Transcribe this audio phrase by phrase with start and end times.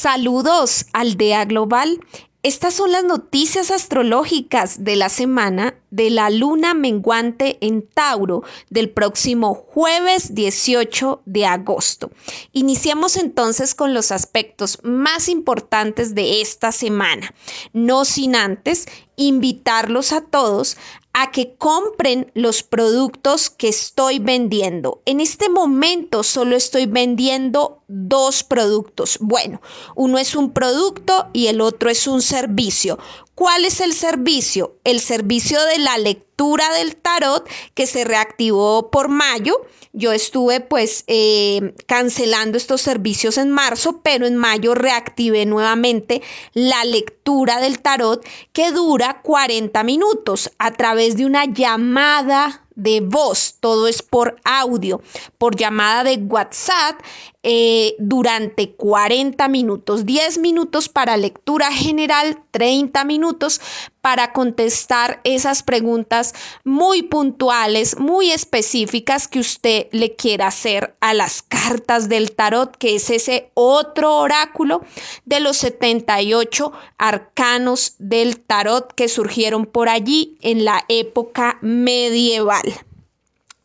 [0.00, 1.98] Saludos, Aldea Global.
[2.44, 8.90] Estas son las noticias astrológicas de la semana de la luna menguante en Tauro del
[8.90, 12.12] próximo jueves 18 de agosto.
[12.52, 17.34] Iniciamos entonces con los aspectos más importantes de esta semana,
[17.72, 18.86] no sin antes
[19.18, 20.78] invitarlos a todos
[21.12, 25.02] a que compren los productos que estoy vendiendo.
[25.04, 29.18] En este momento solo estoy vendiendo dos productos.
[29.20, 29.60] Bueno,
[29.96, 32.98] uno es un producto y el otro es un servicio.
[33.34, 34.78] ¿Cuál es el servicio?
[34.84, 39.66] El servicio de la lectura del tarot que se reactivó por mayo.
[39.92, 46.84] Yo estuve pues eh, cancelando estos servicios en marzo, pero en mayo reactivé nuevamente la
[46.84, 53.88] lectura del tarot que dura 40 minutos a través de una llamada de voz, todo
[53.88, 55.02] es por audio,
[55.36, 57.00] por llamada de WhatsApp
[57.42, 63.60] eh, durante 40 minutos, 10 minutos para lectura general, 30 minutos
[64.00, 71.42] para contestar esas preguntas muy puntuales, muy específicas que usted le quiera hacer a las
[71.42, 74.82] cartas del tarot, que es ese otro oráculo
[75.24, 82.67] de los 78 arcanos del tarot que surgieron por allí en la época medieval.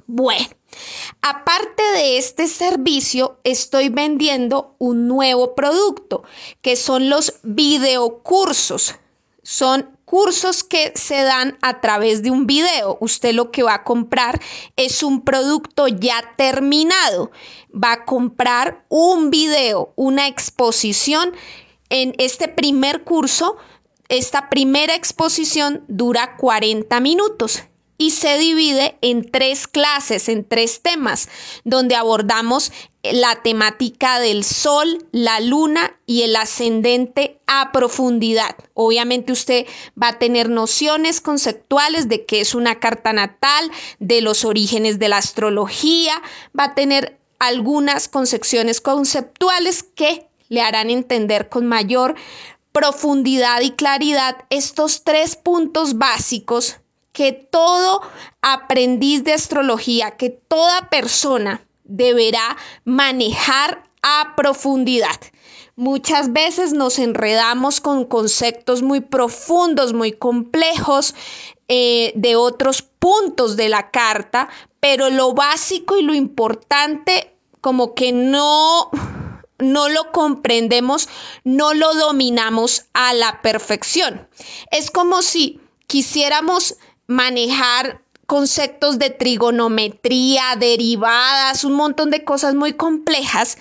[0.08, 0.48] Bueno,
[1.22, 6.24] aparte de este servicio, estoy vendiendo un nuevo producto,
[6.62, 8.96] que son los videocursos.
[9.44, 12.98] Son cursos que se dan a través de un video.
[13.00, 14.42] Usted lo que va a comprar
[14.76, 17.32] es un producto ya terminado.
[17.74, 21.34] Va a comprar un video, una exposición.
[21.90, 23.58] En este primer curso,
[24.10, 27.64] esta primera exposición dura 40 minutos
[27.98, 31.30] y se divide en tres clases, en tres temas,
[31.64, 32.72] donde abordamos
[33.04, 38.56] la temática del sol, la luna y el ascendente a profundidad.
[38.74, 39.66] Obviamente usted
[40.02, 45.10] va a tener nociones conceptuales de qué es una carta natal, de los orígenes de
[45.10, 46.22] la astrología,
[46.58, 52.16] va a tener algunas concepciones conceptuales que le harán entender con mayor
[52.72, 56.78] profundidad y claridad estos tres puntos básicos
[57.14, 58.02] que todo
[58.42, 65.20] aprendiz de astrología, que toda persona deberá manejar a profundidad.
[65.76, 71.16] Muchas veces nos enredamos con conceptos muy profundos, muy complejos
[71.68, 78.12] eh, de otros puntos de la carta, pero lo básico y lo importante como que
[78.12, 78.90] no,
[79.58, 81.08] no lo comprendemos,
[81.44, 84.28] no lo dominamos a la perfección.
[84.70, 86.76] Es como si quisiéramos
[87.08, 93.58] manejar conceptos de trigonometría, derivadas, un montón de cosas muy complejas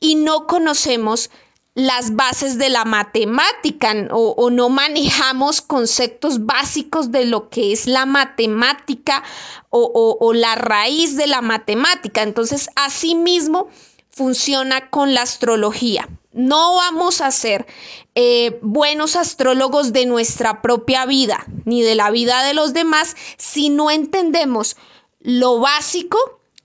[0.00, 1.30] y no conocemos
[1.74, 8.06] las bases de la matemática o, no manejamos conceptos básicos de lo que es la
[8.06, 9.24] matemática
[9.70, 12.22] o, o la raíz de la matemática.
[12.22, 13.68] Entonces, asimismo,
[14.14, 16.08] funciona con la astrología.
[16.32, 17.66] No vamos a ser
[18.14, 23.70] eh, buenos astrólogos de nuestra propia vida, ni de la vida de los demás, si
[23.70, 24.76] no entendemos
[25.20, 26.18] lo básico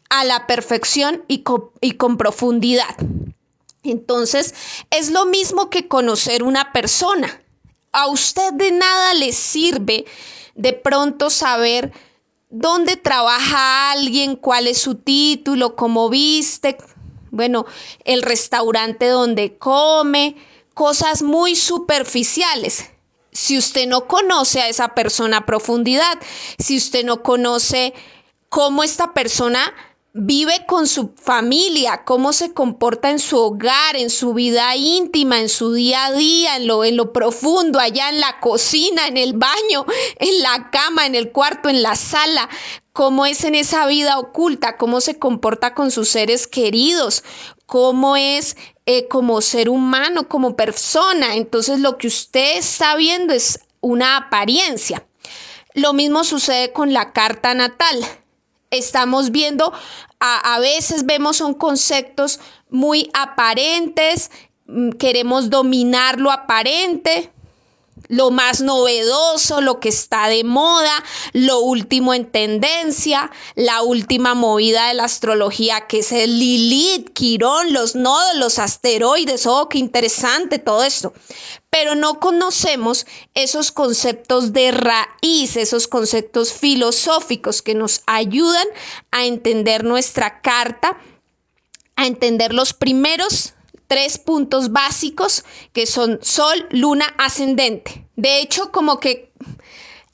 [0.10, 1.44] a la perfección y
[1.82, 2.96] y con profundidad.
[3.84, 4.54] Entonces,
[4.90, 7.42] es lo mismo que conocer una persona.
[7.92, 10.06] A usted de nada le sirve
[10.56, 11.92] de pronto saber
[12.50, 16.78] dónde trabaja alguien, cuál es su título, cómo viste,
[17.32, 17.66] bueno,
[18.06, 20.36] el restaurante donde come,
[20.74, 22.90] cosas muy superficiales.
[23.32, 26.20] Si usted no conoce a esa persona a profundidad,
[26.58, 27.94] si usted no conoce
[28.50, 29.74] cómo esta persona
[30.14, 35.50] vive con su familia, cómo se comporta en su hogar, en su vida íntima, en
[35.50, 39.34] su día a día, en lo, en lo profundo, allá en la cocina, en el
[39.34, 39.86] baño,
[40.20, 42.50] en la cama, en el cuarto, en la sala,
[42.92, 47.24] cómo es en esa vida oculta, cómo se comporta con sus seres queridos,
[47.66, 51.36] cómo es eh, como ser humano, como persona.
[51.36, 55.06] Entonces lo que usted está viendo es una apariencia.
[55.76, 58.04] Lo mismo sucede con la carta natal
[58.72, 59.74] estamos viendo,
[60.20, 62.40] a, a, veces vemos son conceptos
[62.70, 64.32] muy aparentes,
[64.68, 67.32] mm, queremos dominar lo aparente,
[68.08, 71.04] lo más novedoso, lo que está de moda,
[71.34, 77.74] lo último en tendencia, la última movida de la astrología que es el Lilith, Quirón,
[77.74, 81.14] los nodos, los asteroides, oh, qué interesante todo esto.
[81.70, 83.06] Pero no conocemos
[83.36, 88.66] esos conceptos de raíz, esos conceptos filosóficos que nos ayudan
[89.12, 90.98] a entender nuestra carta,
[91.96, 93.54] a entender los primeros
[93.90, 95.44] tres puntos básicos
[95.74, 98.08] que son Sol, Luna, Ascendente.
[98.16, 99.34] De hecho, como que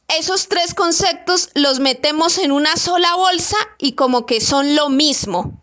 [0.07, 5.62] esos tres conceptos los metemos en una sola bolsa y como que son lo mismo.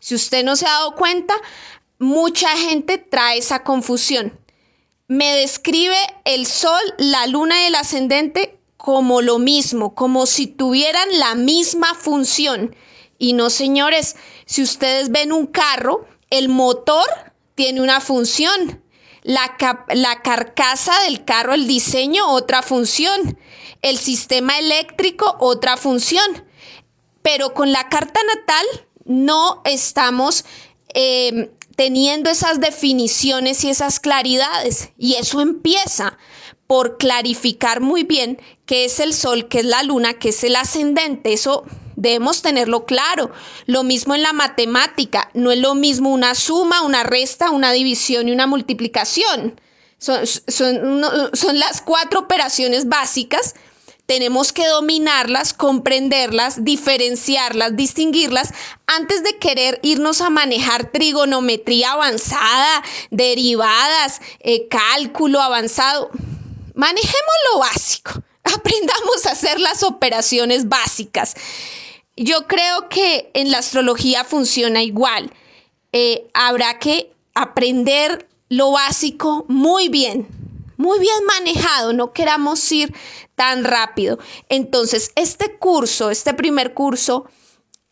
[0.00, 1.34] Si usted no se ha dado cuenta,
[2.00, 4.36] mucha gente trae esa confusión.
[5.06, 11.08] Me describe el sol, la luna y el ascendente como lo mismo, como si tuvieran
[11.20, 12.74] la misma función.
[13.18, 14.16] Y no, señores,
[14.46, 17.04] si ustedes ven un carro, el motor
[17.62, 18.82] tiene una función,
[19.22, 19.56] la,
[19.94, 23.38] la, carcasa del carro, el diseño, otra función,
[23.82, 26.44] el sistema eléctrico, otra función.
[27.22, 28.66] Pero con la carta natal
[29.04, 30.44] no estamos
[30.88, 34.90] em, teniendo esas definiciones y esas claridades.
[34.98, 36.18] Y eso empieza
[36.66, 40.56] por clarificar muy bien qué es el sol, qué es la luna, qué es el
[40.56, 41.32] ascendente.
[41.32, 41.62] Eso
[41.96, 43.30] debemos tenerlo claro.
[43.66, 45.30] Lo mismo en la matemática.
[45.34, 49.60] No es lo mismo una suma, una resta, una división y una multiplicación.
[49.98, 53.54] Son, son las cuatro operaciones básicas
[54.06, 58.52] tenemos que dominarlas, comprenderlas, diferenciarlas, distinguirlas
[58.86, 66.10] antes de querer irnos a manejar trigonometría avanzada, derivadas, eh, cálculo avanzado.
[66.74, 71.34] Manejemos lo básico, aprendamos a hacer las operaciones básicas.
[72.16, 75.32] Yo creo que en la astrología funciona igual.
[75.92, 80.26] Eh, habrá que aprender lo básico muy bien,
[80.76, 82.94] muy bien manejado, no queramos ir
[83.34, 84.18] tan rápido.
[84.48, 87.26] Entonces, este curso, este primer curso,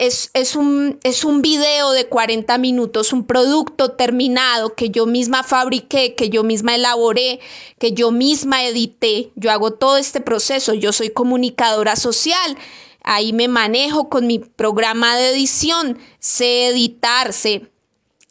[0.01, 5.43] es, es, un, es un video de 40 minutos, un producto terminado que yo misma
[5.43, 7.39] fabriqué, que yo misma elaboré,
[7.79, 9.31] que yo misma edité.
[9.37, 12.57] Yo hago todo este proceso, yo soy comunicadora social.
[13.03, 17.71] Ahí me manejo con mi programa de edición, sé editar, sé,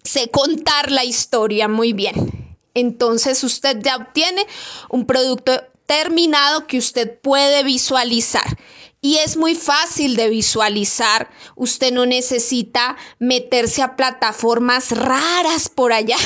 [0.03, 2.57] sé contar la historia muy bien.
[2.73, 4.43] Entonces usted ya obtiene
[4.89, 5.51] un producto
[5.85, 8.57] terminado que usted puede visualizar.
[9.01, 11.29] Y es muy fácil de visualizar.
[11.55, 16.17] Usted no necesita meterse a plataformas raras por allá.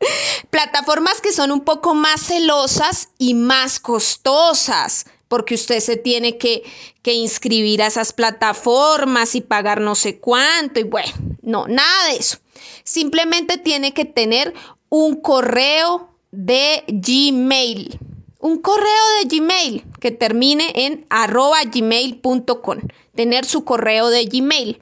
[0.50, 6.64] plataformas que son un poco más celosas y más costosas, porque usted se tiene que,
[7.02, 10.80] que, inscribir a esas plataformas y pagar no sé cuánto.
[10.80, 11.12] Y bueno,
[11.42, 12.38] no, nada de eso.
[12.82, 14.52] Simplemente tiene que tener
[14.88, 17.98] un correo de Gmail.
[18.46, 22.78] Un correo de Gmail que termine en arroba gmail.com.
[23.12, 24.80] Tener su correo de Gmail.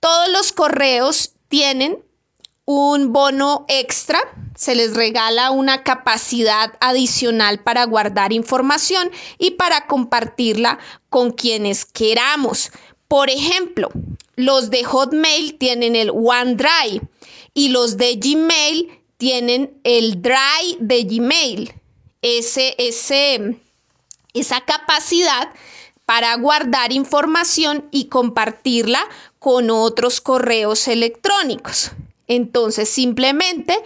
[0.00, 2.04] Todos los correos tienen
[2.64, 4.18] un bono extra,
[4.56, 12.72] se les regala una capacidad adicional para guardar información y para compartirla con quienes queramos.
[13.06, 13.90] Por ejemplo,
[14.34, 17.02] los de Hotmail tienen el OneDrive
[17.54, 21.72] y los de Gmail tienen el Drive de Gmail,
[22.26, 23.56] ese, ese,
[24.34, 25.50] esa capacidad
[26.04, 29.00] para guardar información y compartirla
[29.38, 31.92] con otros correos electrónicos.
[32.26, 33.78] Entonces, simplemente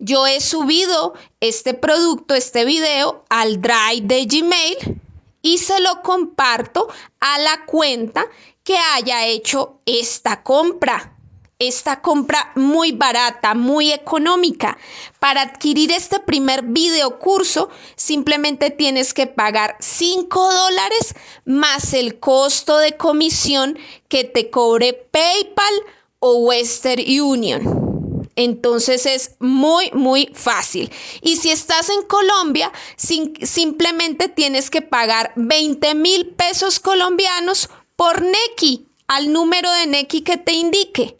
[0.00, 5.00] yo he subido este producto, este video al Drive de Gmail
[5.42, 6.88] y se lo comparto
[7.20, 8.26] a la cuenta
[8.64, 11.15] que haya hecho esta compra
[11.58, 14.76] esta compra muy barata, muy económica.
[15.18, 21.14] Para adquirir este primer video curso, simplemente tienes que pagar 5 dólares
[21.46, 25.74] más el costo de comisión que te cobre PayPal
[26.18, 28.28] o Western Union.
[28.36, 30.92] Entonces es muy, muy fácil.
[31.22, 38.86] Y si estás en Colombia, simplemente tienes que pagar 20 mil pesos colombianos por Neki,
[39.06, 41.16] al número de Neki que te indique.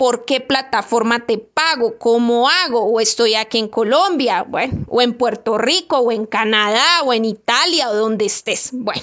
[0.00, 5.12] por qué plataforma te pago, cómo hago, o estoy aquí en Colombia, bueno, o en
[5.12, 8.71] Puerto Rico, o en Canadá, o en Italia, o donde estés.
[8.73, 9.02] Bueno,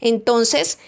[0.00, 0.78] entonces,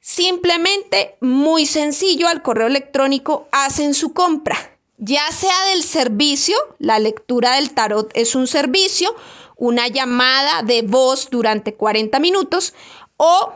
[0.00, 4.56] simplemente, muy sencillo, al correo electrónico hacen su compra,
[4.96, 9.14] ya sea del servicio, la lectura del tarot es un servicio,
[9.54, 12.74] una llamada de voz durante 40 minutos,
[13.16, 13.52] o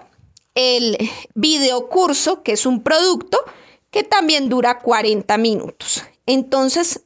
[0.54, 0.98] el
[1.34, 3.40] videocurso, que es un producto,
[3.92, 6.02] que también dura 40 minutos.
[6.26, 7.02] Entonces,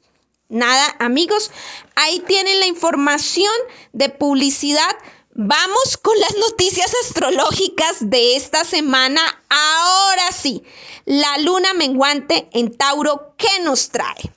[0.48, 1.50] nada, amigos,
[1.96, 3.52] ahí tienen la información
[3.92, 4.96] de publicidad.
[5.34, 9.20] Vamos con las noticias astrológicas de esta semana.
[9.50, 10.62] Ahora sí,
[11.04, 14.32] la luna menguante en Tauro, ¿qué nos trae?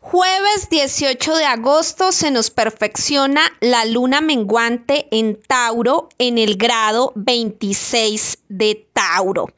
[0.00, 7.12] Jueves 18 de agosto se nos perfecciona la luna menguante en Tauro en el grado
[7.14, 9.48] 26 de Tauro.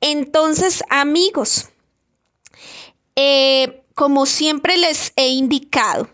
[0.00, 1.68] Entonces, amigos,
[3.16, 6.08] eh, como siempre les he indicado,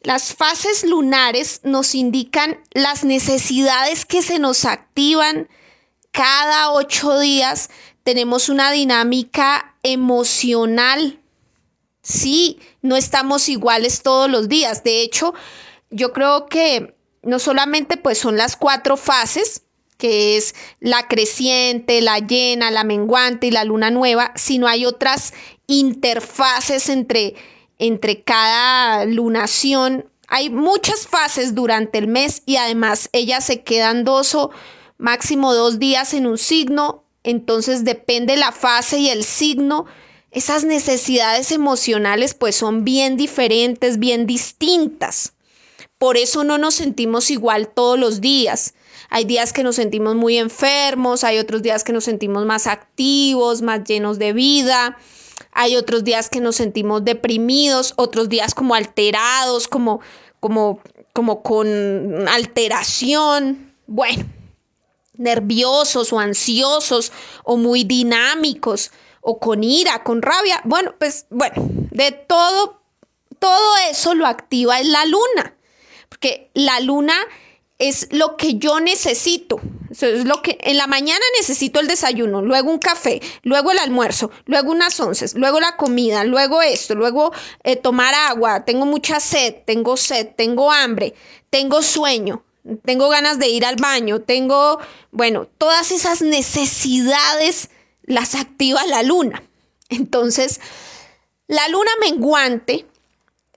[0.00, 5.48] las fases lunares nos indican las necesidades que se nos activan
[6.10, 7.70] cada ocho días.
[8.02, 11.20] Tenemos una dinámica emocional.
[12.02, 14.84] Sí, no estamos iguales todos los días.
[14.84, 15.32] De hecho,
[15.90, 19.62] yo creo que no solamente pues son las cuatro fases,
[19.96, 25.32] que es la creciente, la llena, la menguante y la luna nueva, sino hay otras
[25.66, 27.34] interfaces entre,
[27.78, 30.06] entre cada lunación.
[30.28, 34.50] Hay muchas fases durante el mes y además ellas se quedan dos o
[34.98, 39.86] máximo dos días en un signo, entonces depende la fase y el signo.
[40.30, 45.34] Esas necesidades emocionales pues son bien diferentes, bien distintas.
[45.98, 48.74] Por eso no nos sentimos igual todos los días.
[49.14, 53.62] Hay días que nos sentimos muy enfermos, hay otros días que nos sentimos más activos,
[53.62, 54.98] más llenos de vida.
[55.52, 60.00] Hay otros días que nos sentimos deprimidos, otros días como alterados, como,
[60.40, 60.80] como,
[61.12, 63.72] como con alteración.
[63.86, 64.24] Bueno,
[65.16, 67.12] nerviosos o ansiosos
[67.44, 68.90] o muy dinámicos
[69.20, 70.60] o con ira, con rabia.
[70.64, 71.54] Bueno, pues bueno,
[71.92, 72.82] de todo,
[73.38, 75.56] todo eso lo activa es la luna,
[76.08, 77.14] porque la luna
[77.78, 79.60] es lo que yo necesito.
[79.90, 84.30] es lo que en la mañana necesito el desayuno, luego un café, luego el almuerzo,
[84.46, 89.56] luego unas once, luego la comida, luego esto, luego eh, tomar agua, tengo mucha sed,
[89.66, 91.14] tengo sed, tengo hambre,
[91.50, 92.44] tengo sueño,
[92.84, 94.78] tengo ganas de ir al baño, tengo,
[95.10, 97.70] bueno, todas esas necesidades
[98.02, 99.42] las activa la luna.
[99.88, 100.60] Entonces,
[101.46, 102.86] la luna menguante,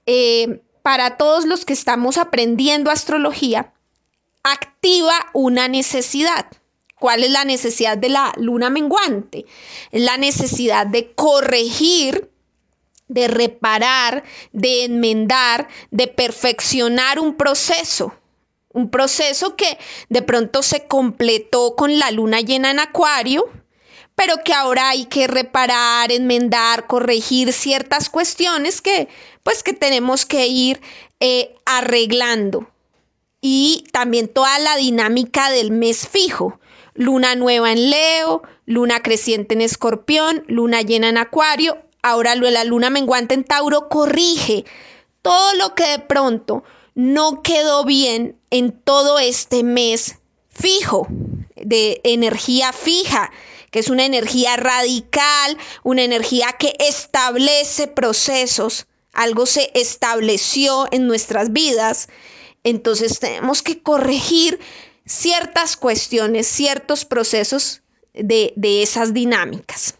[0.06, 3.74] eh, para todos los que estamos aprendiendo astrología,
[4.52, 6.48] activa una necesidad.
[7.00, 9.46] ¿Cuál es la necesidad de la luna menguante?
[9.92, 12.32] Es la necesidad de corregir,
[13.08, 18.14] de reparar, de enmendar, de perfeccionar un proceso.
[18.70, 19.78] Un proceso que
[20.10, 23.46] de pronto se completó con la luna llena en acuario,
[24.16, 29.08] pero que ahora hay que reparar, enmendar, corregir ciertas cuestiones que
[29.44, 30.82] pues que tenemos que ir
[31.20, 32.68] eh, arreglando
[33.42, 36.60] y también toda la dinámica del mes fijo.
[36.94, 41.78] Luna nueva en Leo, luna creciente en Escorpión, luna llena en Acuario.
[42.02, 44.66] Ahora la luna menguante en Tauro corrige
[45.22, 46.64] todo lo que de pronto
[46.96, 50.16] no quedó bien en todo este mes
[50.50, 51.08] fijo,
[51.56, 53.32] de energía fija,
[53.70, 58.88] que es una energía radical, una energía que establece procesos.
[59.14, 62.08] Algo se estableció en nuestras vidas
[62.64, 64.60] entonces tenemos que corregir
[65.06, 67.82] ciertas cuestiones, ciertos procesos
[68.14, 69.96] de, esas dinámicas.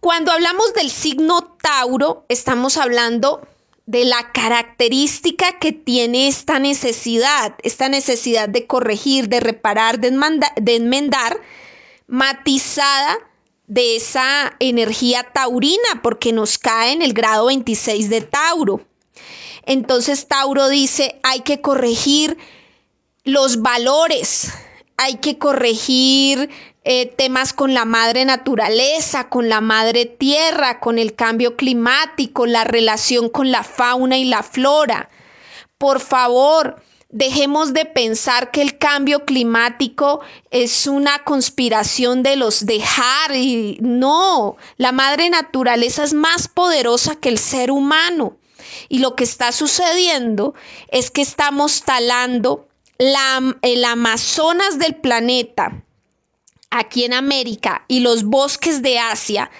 [0.00, 3.46] Cuando hablamos del signo Tauro, estamos hablando
[3.86, 10.10] de la característica que tiene esta necesidad, esta necesidad de corregir, de reparar, de,
[10.60, 11.40] de, enmendar,
[12.06, 13.18] matizada
[13.66, 18.80] de esa energía taurina, porque nos cae en el grado 26 de Tauro.
[19.66, 22.36] Entonces Tauro dice, hay que corregir
[23.24, 24.52] los valores,
[24.96, 26.50] hay que corregir
[26.84, 32.64] eh, temas con la madre naturaleza, con la madre tierra, con el cambio climático, la
[32.64, 35.08] relación con la fauna y la flora.
[35.78, 36.76] Por favor,
[37.08, 44.56] dejemos de pensar que el cambio climático es una conspiración de los dejar y no,
[44.76, 48.36] la madre naturaleza es más poderosa que el ser humano.
[48.88, 50.54] Y lo que está sucediendo
[50.88, 55.84] es que estamos talando el Amazonas del planeta
[56.70, 59.50] aquí en América y los bosques de Asia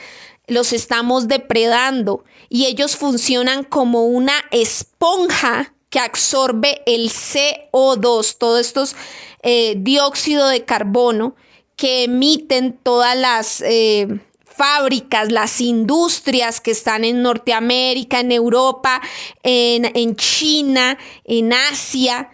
[0.47, 8.97] los estamos depredando y ellos funcionan como una esponja que absorbe el CO2, todos estos
[9.42, 11.37] eh, dióxido de carbono
[11.76, 14.21] que emiten todas las eh,
[14.56, 19.00] fábricas, las industrias que están en Norteamérica, en Europa,
[19.42, 22.30] en, en China, en Asia,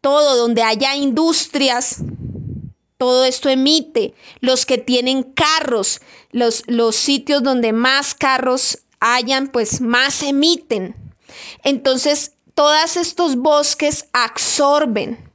[0.00, 2.02] todo donde haya industrias
[2.96, 4.14] todo esto emite.
[4.40, 10.96] Los que tienen carros, los, los sitios donde más carros hayan, pues más emiten.
[11.64, 15.32] Entonces, todos estos bosques absorben.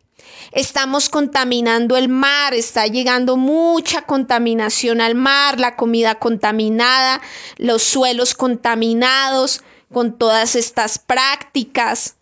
[0.52, 7.22] Estamos contaminando el mar, está llegando mucha contaminación al mar, la comida contaminada,
[7.58, 9.62] los suelos contaminados
[9.94, 12.16] con todas estas prácticas.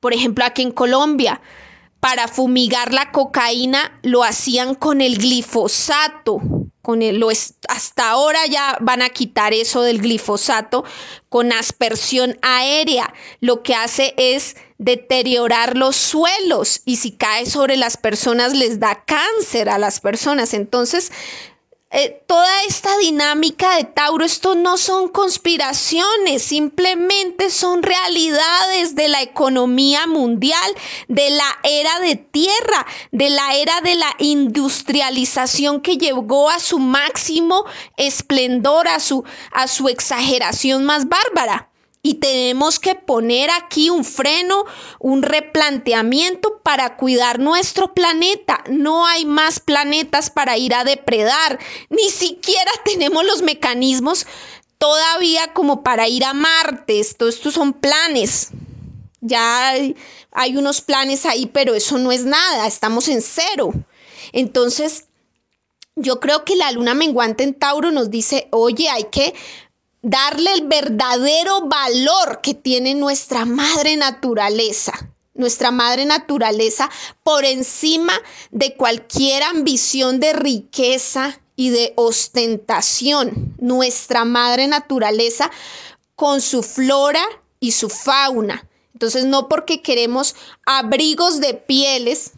[0.00, 1.40] Por ejemplo, aquí en Colombia,
[2.00, 6.40] para fumigar la cocaína lo hacían con el glifosato.
[6.86, 10.84] Con el, lo hasta ahora ya van a quitar eso del glifosato
[11.28, 13.12] con aspersión aérea.
[13.40, 19.02] Lo que hace es deteriorar los suelos y si cae sobre las personas les da
[19.04, 20.54] cáncer a las personas.
[20.54, 21.10] Entonces,
[21.98, 29.22] eh, toda esta dinámica de Tauro, esto no son conspiraciones, simplemente son realidades de la
[29.22, 30.74] economía mundial,
[31.08, 36.78] de la era de tierra, de la era de la industrialización que llegó a su
[36.78, 37.64] máximo
[37.96, 41.70] esplendor, a su, a su exageración más bárbara.
[42.06, 44.64] Y tenemos que poner aquí un freno,
[45.00, 48.62] un replanteamiento para cuidar nuestro planeta.
[48.70, 51.58] No hay más planetas para ir a depredar.
[51.90, 54.24] Ni siquiera tenemos los mecanismos
[54.78, 57.00] todavía como para ir a Marte.
[57.00, 58.50] Esto, estos son planes.
[59.20, 59.96] Ya hay,
[60.30, 62.68] hay unos planes ahí, pero eso no es nada.
[62.68, 63.72] Estamos en cero.
[64.30, 65.06] Entonces,
[65.96, 69.34] yo creo que la luna menguante en Tauro nos dice, oye, hay que
[70.06, 74.92] darle el verdadero valor que tiene nuestra madre naturaleza.
[75.34, 76.88] Nuestra madre naturaleza
[77.24, 78.12] por encima
[78.52, 83.56] de cualquier ambición de riqueza y de ostentación.
[83.58, 85.50] Nuestra madre naturaleza
[86.14, 87.24] con su flora
[87.58, 88.64] y su fauna.
[88.92, 92.30] Entonces, no porque queremos abrigos de pieles,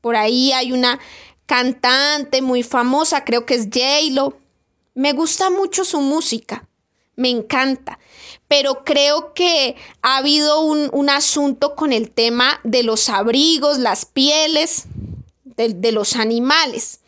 [0.00, 1.00] por ahí hay una
[1.46, 4.38] cantante muy famosa, creo que es J-Lo.
[4.94, 6.66] Me gusta mucho su música
[7.16, 7.98] me encanta.
[8.46, 14.84] Pero creo que ha habido un, asunto con el tema de los abrigos, las pieles
[15.44, 17.00] de, los animales.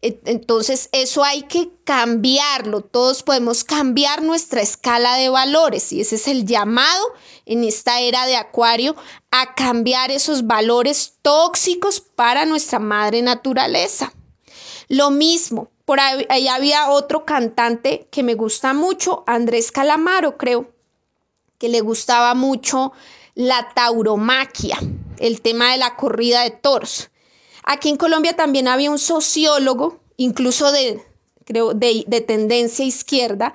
[0.00, 2.82] Entonces, eso hay que cambiarlo.
[2.82, 7.04] Todos podemos cambiar nuestra escala de valores y ese es el llamado
[7.46, 8.94] en esta era de Acuario
[9.30, 14.12] a cambiar esos valores tóxicos para nuestra madre naturaleza.
[14.88, 20.70] Lo mismo, por ahí, había otro cantante que me gusta mucho, Andrés Calamaro, creo,
[21.56, 22.92] que le gustaba mucho
[23.34, 24.78] la tauromaquia,
[25.18, 27.08] el tema de la corrida de toros.
[27.64, 31.02] Aquí en Colombia también había un sociólogo, incluso de,
[31.46, 33.54] creo, de, tendencia izquierda,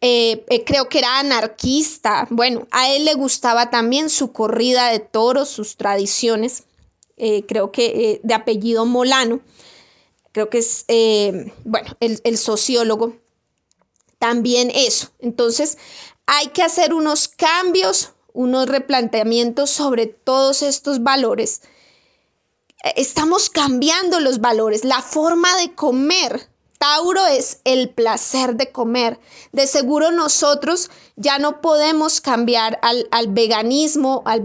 [0.00, 2.26] eh, eh, creo que era anarquista.
[2.30, 6.64] Bueno, a él le gustaba también su corrida de toros, sus tradiciones,
[7.18, 9.42] eh, creo que de apellido Molano
[10.38, 13.16] creo que es, eh, bueno, el, sociólogo,
[14.20, 15.08] también eso.
[15.18, 15.78] Entonces,
[16.26, 21.62] hay que hacer unos cambios, unos replanteamientos sobre todos estos valores.
[22.94, 26.48] Estamos cambiando los valores, la forma de comer.
[26.78, 29.18] Tauro es el placer de comer.
[29.50, 34.44] De seguro nosotros ya no podemos cambiar al, veganismo, al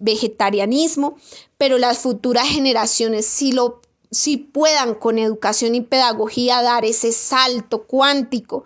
[0.00, 1.16] vegetarianismo,
[1.56, 3.80] pero las futuras generaciones sí lo
[4.14, 8.64] si puedan con educación y pedagogía dar ese salto cuántico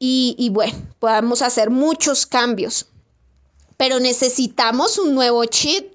[0.00, 2.86] y, bueno, podamos hacer muchos cambios.
[3.76, 5.94] Pero necesitamos un nuevo chip,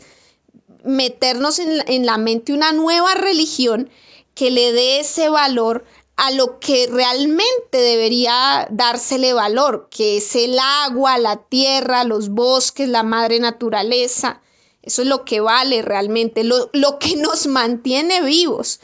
[0.84, 3.90] meternos en, en la mente una nueva religión
[4.36, 10.58] que le dé ese valor a lo que realmente debería dársele valor, que es el
[10.60, 14.42] agua, la tierra, los bosques, la madre naturaleza.
[14.84, 16.70] Eso es lo que vale realmente, lo,
[17.00, 18.82] que nos mantiene vivos.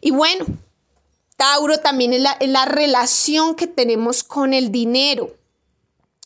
[0.00, 0.46] Y bueno,
[1.36, 5.36] Tauro también es la, es la relación que tenemos con el dinero.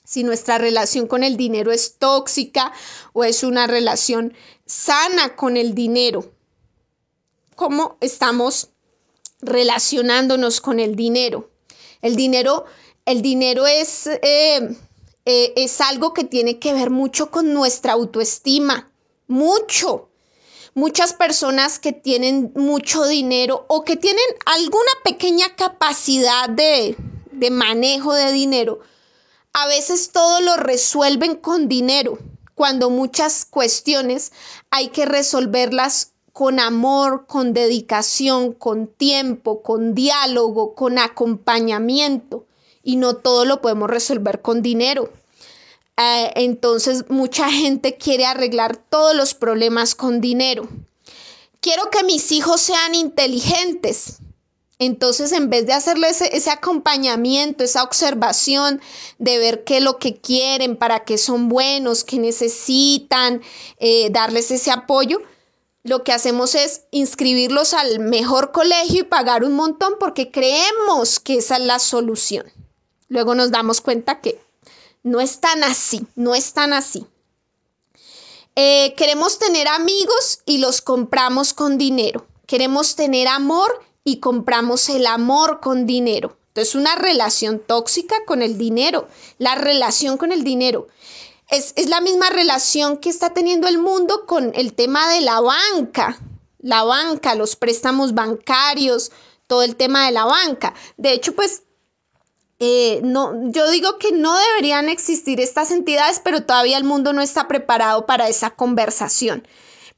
[0.04, 2.72] Si nuestra relación con el dinero es tóxica
[3.12, 4.32] o es una relación
[4.64, 6.32] sana con el dinero.
[7.56, 8.68] ¿Cómo estamos
[9.40, 11.50] relacionándonos con el dinero?
[12.00, 12.64] El dinero,
[13.06, 14.76] el dinero es, eh,
[15.24, 18.92] eh, es algo que tiene que ver mucho con nuestra autoestima
[19.28, 20.08] mucho.
[20.74, 26.96] Muchas personas que tienen mucho dinero o que tienen alguna pequeña capacidad de,
[27.32, 28.80] de manejo de dinero,
[29.54, 32.18] a veces todo lo resuelven con dinero,
[32.54, 34.32] cuando muchas cuestiones
[34.70, 42.44] hay que resolverlas con amor, con dedicación, con tiempo, con diálogo, con acompañamiento.
[42.82, 45.10] Y no todo lo podemos resolver con dinero.
[45.96, 50.68] Eh, entonces mucha gente quiere arreglar todos los problemas con dinero.
[51.60, 54.18] Quiero que mis hijos sean inteligentes.
[54.78, 58.80] Entonces, en vez de hacerles ese, acompañamiento, esa observación
[59.18, 63.40] de ver qué es lo que quieren, para qué son buenos, qué necesitan,
[63.78, 65.22] eh, darles ese apoyo,
[65.82, 71.38] lo que hacemos es inscribirlos al mejor colegio y pagar un montón porque creemos que
[71.38, 72.44] esa es la solución.
[73.08, 74.40] Luego nos damos cuenta que
[75.06, 77.06] no es tan así, no es tan así.
[78.56, 82.26] Eh, queremos tener amigos y los compramos con dinero.
[82.48, 86.36] Queremos tener amor y compramos el amor con dinero.
[86.48, 89.06] Entonces, una relación tóxica con el dinero,
[89.38, 90.88] la relación con el dinero.
[91.50, 95.40] Es, es, la misma relación que está teniendo el mundo con el tema de la
[95.40, 96.18] banca.
[96.58, 99.12] La banca, los préstamos bancarios,
[99.46, 100.74] todo el tema de la banca.
[100.96, 101.62] De hecho, pues,
[102.58, 107.20] eh, no, yo digo que no deberían existir estas entidades, pero todavía el mundo no
[107.20, 109.46] está preparado para esa conversación.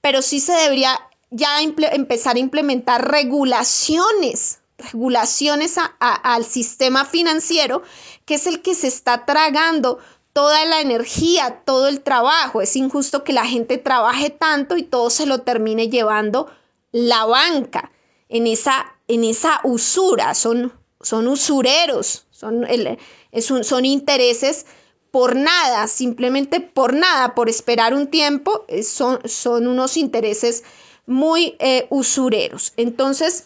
[0.01, 7.83] Pero sí se debería ya empezar a implementar regulaciones, regulaciones al sistema financiero,
[8.25, 9.99] que es el que se está tragando
[10.33, 12.63] toda la energía, todo el trabajo.
[12.63, 16.51] Es injusto que la gente trabaje tanto y todo se lo termine llevando
[16.93, 17.91] la banca
[18.29, 20.35] en esa, en esa usura.
[20.35, 24.67] Son, son usureros, son, son intereses
[25.11, 30.65] por nada, simplemente por nada, por esperar un tiempo, eh, son, son unos intereses
[31.07, 32.73] muy eh, usureros.
[32.77, 33.45] Entonces,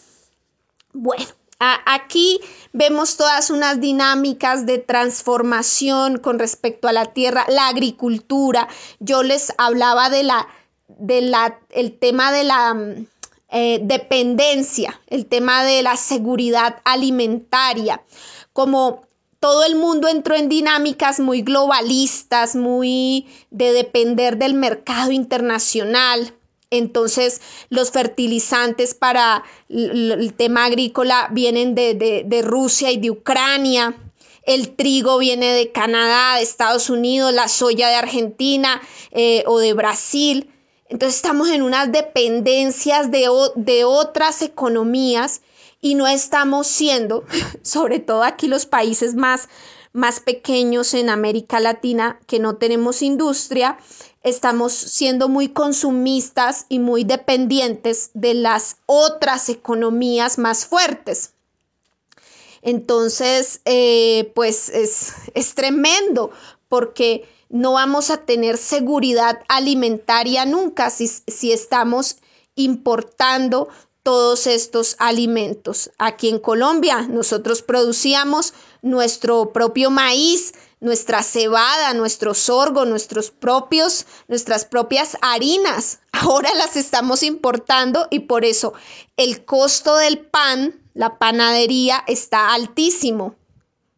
[0.91, 1.25] bueno,
[1.85, 2.39] aquí
[2.73, 8.67] vemos todas unas dinámicas de transformación con respecto a la tierra, la agricultura.
[8.99, 10.47] Yo les hablaba de la,
[10.87, 13.07] de la, el tema de la mm,
[13.49, 18.01] eh, dependencia, el tema de la seguridad alimentaria,
[18.53, 19.01] como
[19.43, 26.33] todo el mundo entró en dinámicas muy globalistas, muy de depender del mercado internacional.
[26.69, 33.95] Entonces, los fertilizantes para el tema agrícola vienen de, Rusia y de Ucrania.
[34.43, 39.73] El trigo viene de Canadá, de Estados Unidos, la soya de Argentina eh, o de
[39.73, 40.52] Brasil.
[40.93, 45.41] Entonces estamos en unas dependencias de, de otras economías
[45.81, 47.25] y no estamos siendo,
[47.63, 49.49] sobre todo aquí los países más,
[49.91, 53.79] más pequeños en América Latina, que no tenemos industria,
[54.21, 61.31] estamos siendo muy consumistas y muy dependientes de las otras economías más fuertes.
[62.61, 66.29] Entonces, eh, pues es, es tremendo
[66.69, 72.17] porque no vamos a tener seguridad alimentaria nunca si, si estamos
[72.55, 73.69] importando
[74.01, 75.91] todos estos alimentos.
[75.99, 84.65] Aquí en Colombia nosotros producíamos nuestro propio maíz, nuestra cebada, nuestro sorgo, nuestros propios, nuestras
[84.65, 85.99] propias harinas.
[86.11, 88.73] Ahora las estamos importando y por eso
[89.15, 93.35] el costo del pan, la panadería, está altísimo.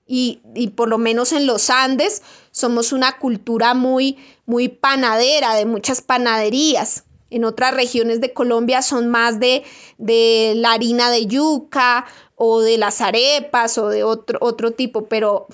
[0.07, 2.21] Y, y, por lo menos en los Andes
[2.55, 7.03] somos una cultura muy, muy panadera, de muchas panaderías.
[7.29, 9.63] En otras regiones de Colombia son más de,
[9.97, 12.05] de la harina de yuca
[12.37, 15.47] o de las arepas o de otro, otro tipo, pero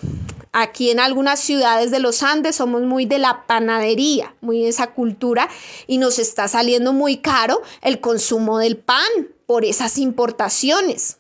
[0.54, 4.88] Aquí en algunas ciudades de los Andes somos muy de la panadería, muy de esa
[4.88, 5.48] cultura
[5.88, 9.08] y nos está saliendo muy caro el consumo del pan
[9.46, 11.20] por esas importaciones.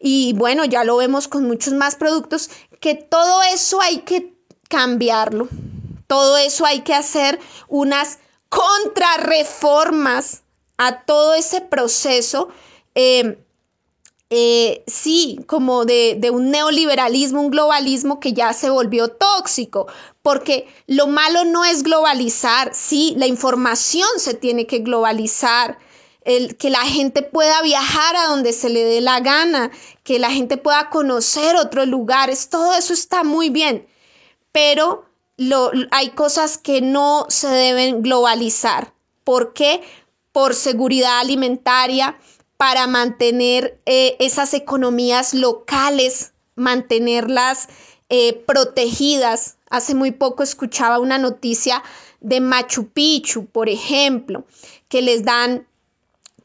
[0.00, 4.39] Y bueno, ya lo vemos con muchos más productos, que todo eso hay que
[4.70, 5.48] cambiarlo.
[6.06, 10.42] Todo eso hay que hacer unas contrarreformas
[10.78, 12.48] a todo ese proceso.
[12.94, 13.38] Eh,
[14.30, 19.88] eh, sí, como de, de, un neoliberalismo, un globalismo que ya se volvió tóxico,
[20.22, 25.78] porque lo malo no es globalizar, sí, la información se tiene que globalizar,
[26.22, 29.72] el, que la gente pueda viajar a donde se le dé la gana,
[30.04, 33.88] que la gente pueda conocer otros lugares, todo eso está muy bien,
[34.52, 35.04] pero
[35.36, 38.92] lo, hay cosas que no se deben globalizar.
[39.24, 39.82] ¿Por qué?
[40.32, 42.18] Por seguridad alimentaria,
[42.56, 47.68] para mantener eh, esas economías locales, mantenerlas
[48.10, 49.56] eh, protegidas.
[49.70, 51.82] Hace muy poco escuchaba una noticia
[52.20, 54.44] de Machu Picchu, por ejemplo,
[54.88, 55.66] que les dan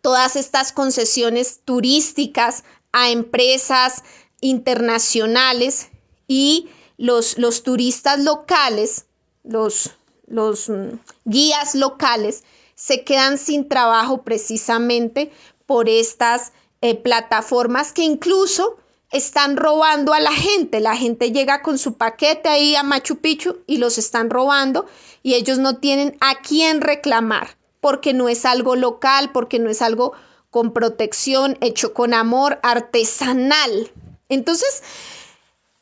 [0.02, 2.64] todas estas concesiones turísticas
[2.94, 4.04] a empresas
[4.40, 5.90] internacionales
[6.28, 9.06] y los, los turistas locales,
[9.44, 9.92] los,
[10.28, 12.44] los mm, guías locales,
[12.76, 15.32] se quedan sin trabajo precisamente
[15.66, 18.78] por estas eh, plataformas que incluso
[19.12, 20.80] están robando a la gente.
[20.80, 24.86] La gente llega con su paquete ahí a Machu Picchu y los están robando
[25.24, 29.82] y ellos no tienen a quién reclamar porque no es algo local, porque no es
[29.82, 30.14] algo
[30.50, 33.92] con protección, hecho con amor, artesanal.
[34.28, 34.84] Entonces,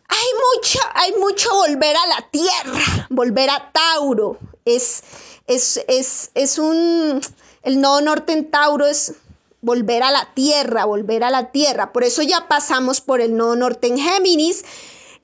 [0.07, 4.37] hay mucho, hay mucho volver a la tierra, volver a Tauro.
[4.65, 5.03] Es,
[5.47, 7.21] es, es, es un,
[7.63, 9.15] el nodo norte en Tauro es
[9.61, 11.93] volver a la tierra, volver a la tierra.
[11.93, 14.63] Por eso ya pasamos por el nodo norte en Géminis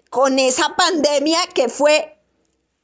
[0.10, 2.18] con esa pandemia que fue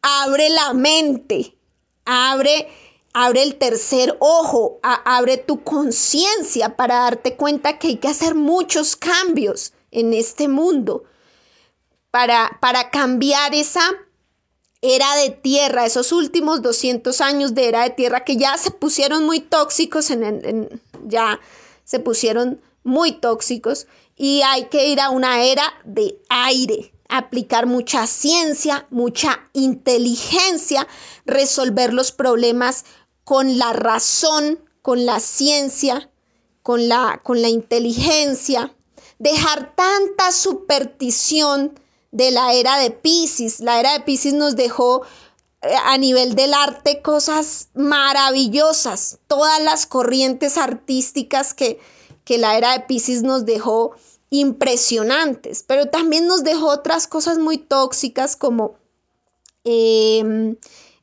[0.02, 1.58] abre la mente,
[2.06, 2.68] abre,
[3.14, 8.96] abre el tercer ojo, abre tu conciencia para darte cuenta que hay que hacer muchos
[8.96, 11.06] cambios en este mundo
[12.16, 13.82] para, para cambiar esa
[14.82, 19.26] era de tierra, esos últimos 200 años de era de tierra que ya se pusieron
[19.26, 21.42] muy tóxicos, en, ya
[21.84, 28.08] se pusieron muy tóxicos y hay que ir a una era de aire, aplicar mucha
[28.08, 30.88] ciencia, mucha inteligencia,
[31.26, 32.86] resolver los problemas
[33.26, 36.10] con la razón, con la ciencia,
[36.64, 38.74] con la, con la inteligencia,
[39.20, 41.78] dejar tanta superstición
[42.16, 43.60] de la era de Pisces.
[43.60, 45.04] La era de Pisces nos dejó
[45.62, 51.78] eh, a nivel del arte cosas maravillosas, todas las corrientes artísticas que,
[52.24, 53.92] que la era de Pisces nos dejó
[54.30, 58.76] impresionantes, pero también nos dejó otras cosas muy tóxicas como
[59.66, 60.56] em,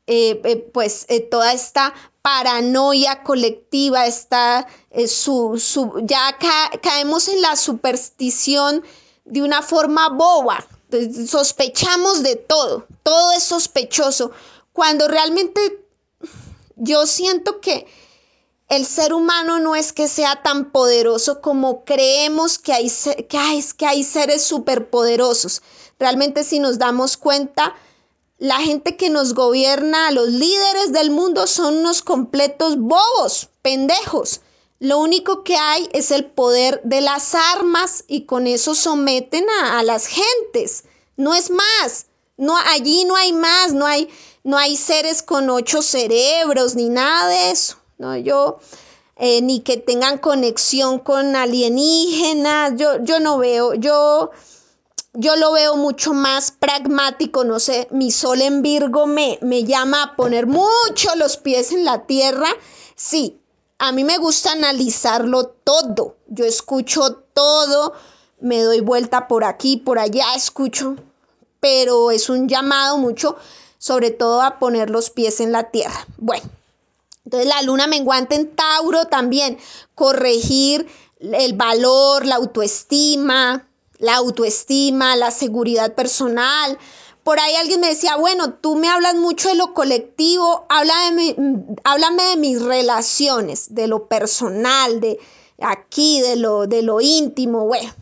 [0.06, 4.66] eh, eh, pues toda esta paranoia colectiva, está
[5.06, 6.38] su, su, ya
[6.80, 8.82] caemos en la superstición
[9.24, 10.64] de una forma boba,
[11.26, 14.32] sospechamos de todo, todo es sospechoso,
[14.72, 15.86] cuando realmente
[16.76, 17.86] yo siento que
[18.68, 22.90] el ser humano no es que sea tan poderoso como creemos que hay,
[23.28, 25.60] que hay, que hay seres superpoderosos.
[25.98, 27.74] Realmente si nos damos cuenta,
[28.38, 34.40] la gente que nos gobierna, los líderes del mundo son unos completos bobos, pendejos.
[34.82, 39.80] Lo único que hay es el poder de las armas y con eso someten a,
[39.84, 40.82] las gentes.
[41.16, 42.06] No es más.
[42.36, 44.08] No, allí no hay más, no hay,
[44.42, 47.76] no hay seres con ocho cerebros ni nada de eso.
[47.98, 48.58] No, yo,
[49.18, 54.32] eh, ni que tengan conexión con alienígenas, yo, yo no veo, yo,
[55.12, 60.02] yo lo veo mucho más pragmático, no sé, mi sol en Virgo me, me llama
[60.02, 62.48] a poner mucho los pies en la tierra.
[62.96, 63.41] Sí,
[63.82, 66.14] a mí me gusta analizarlo todo.
[66.28, 67.92] Yo escucho todo,
[68.40, 70.94] me doy vuelta por aquí, por allá, escucho,
[71.58, 73.36] pero es un llamado mucho,
[73.78, 76.06] sobre todo a poner los pies en la tierra.
[76.18, 76.48] Bueno,
[77.24, 79.58] entonces la luna menguante en Tauro también,
[79.96, 80.86] corregir
[81.18, 83.66] el valor, la autoestima,
[83.98, 86.78] la autoestima, la seguridad personal,
[87.24, 91.36] por ahí alguien me decía, bueno, tú me hablas mucho de lo colectivo, háblame,
[91.84, 95.18] háblame de mis relaciones, de lo personal, de
[95.60, 97.66] aquí, de lo, de lo íntimo.
[97.66, 97.92] Bueno,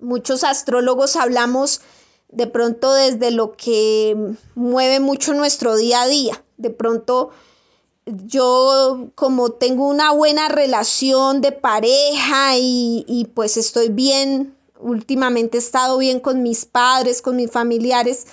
[0.00, 1.82] muchos astrólogos hablamos
[2.28, 4.16] de pronto desde lo que
[4.56, 6.44] mueve mucho nuestro día a día.
[6.56, 7.30] De pronto
[8.06, 15.60] yo como tengo una buena relación de pareja y, y pues estoy bien últimamente he
[15.60, 18.26] estado bien con mis padres, con mis familiares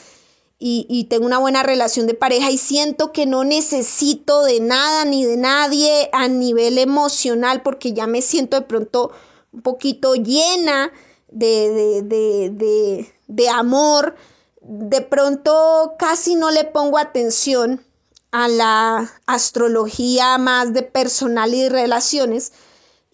[0.66, 5.26] y, tengo una buena relación de pareja y siento que no necesito de nada ni
[5.26, 9.12] de nadie a nivel emocional porque ya me siento de pronto
[9.52, 10.94] un poquito llena
[11.28, 14.16] de, de, de amor.
[14.62, 17.86] De pronto casi no le pongo atención
[18.32, 22.54] a la astrología más de personal y de relaciones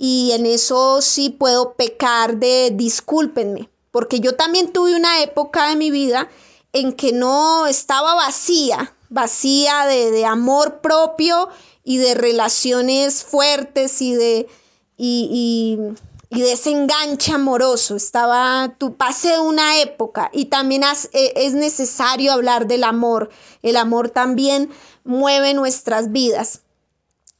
[0.02, 5.76] y en eso sí puedo pecar de discúlpenme, porque yo también tuve una época de
[5.76, 6.30] mi vida
[6.72, 11.50] en que no estaba vacía, vacía de, amor propio
[11.84, 14.48] y de relaciones fuertes y de,
[14.96, 15.92] y,
[16.32, 17.98] y, de ese enganche amoroso.
[17.98, 23.32] Estaba, tú pasé una época y también e, es necesario hablar del amor.
[23.64, 24.70] El amor también
[25.04, 26.62] mueve nuestras vidas.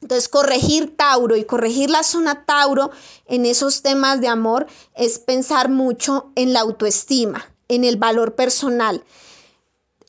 [0.02, 2.92] Entonces, corregir Tauro y corregir la zona Tauro
[3.26, 9.04] en esos temas de amor es pensar mucho en la autoestima, en el valor personal.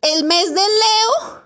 [0.01, 1.43] El mes de Leo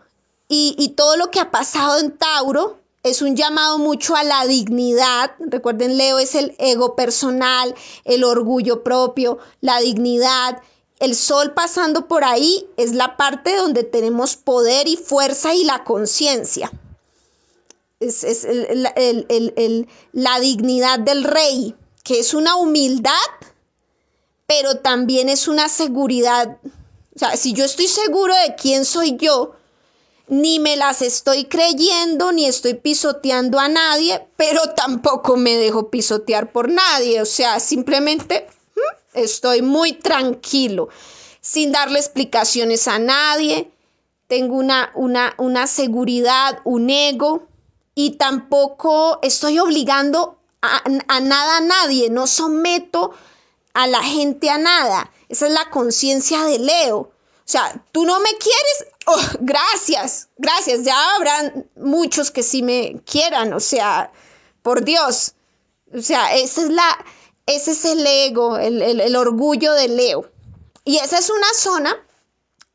[0.48, 5.32] y, todo lo que ha pasado en Tauro es un llamado mucho a la dignidad.
[5.38, 10.62] Recuerden, Leo es el ego personal, el orgullo propio, la dignidad.
[11.00, 15.82] El sol pasando por ahí es la parte donde tenemos poder y fuerza y la
[15.82, 16.70] conciencia.
[18.04, 18.46] Es,
[20.12, 23.12] la dignidad del rey, que es una humildad,
[24.46, 26.58] pero también es una seguridad.
[27.14, 29.54] O sea, si yo estoy seguro de quién soy yo,
[30.28, 36.50] ni me las estoy creyendo, ni estoy pisoteando a nadie, pero tampoco me dejo pisotear
[36.52, 37.20] por nadie.
[37.20, 38.46] O sea, simplemente
[39.12, 40.88] estoy muy tranquilo,
[41.40, 43.70] sin darle explicaciones a nadie.
[44.26, 47.46] Tengo una, una, una seguridad, un ego,
[47.94, 53.12] y tampoco estoy obligando a, a nada a nadie, no someto
[53.74, 55.10] a la gente a nada.
[55.28, 56.98] Esa es la conciencia de Leo.
[56.98, 60.84] O sea, tú no me quieres, oh, gracias, gracias.
[60.84, 64.10] Ya habrán muchos que sí me quieran, o sea,
[64.62, 65.34] por Dios.
[65.92, 67.04] O sea, esa es la,
[67.46, 70.30] ese es el ego, el, el orgullo de Leo.
[70.84, 71.96] Y esa es una zona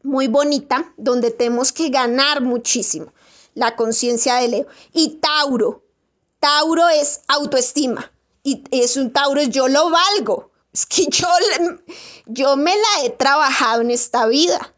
[0.03, 3.11] muy bonita donde tenemos que ganar muchísimo
[3.59, 4.67] la conciencia de Leo.
[4.93, 5.83] Y Tauro,
[6.39, 8.11] Tauro es autoestima.
[8.41, 10.49] Y es un Tauro, yo lo valgo.
[10.73, 11.27] Es que yo,
[12.25, 14.73] yo me la he trabajado en esta vida.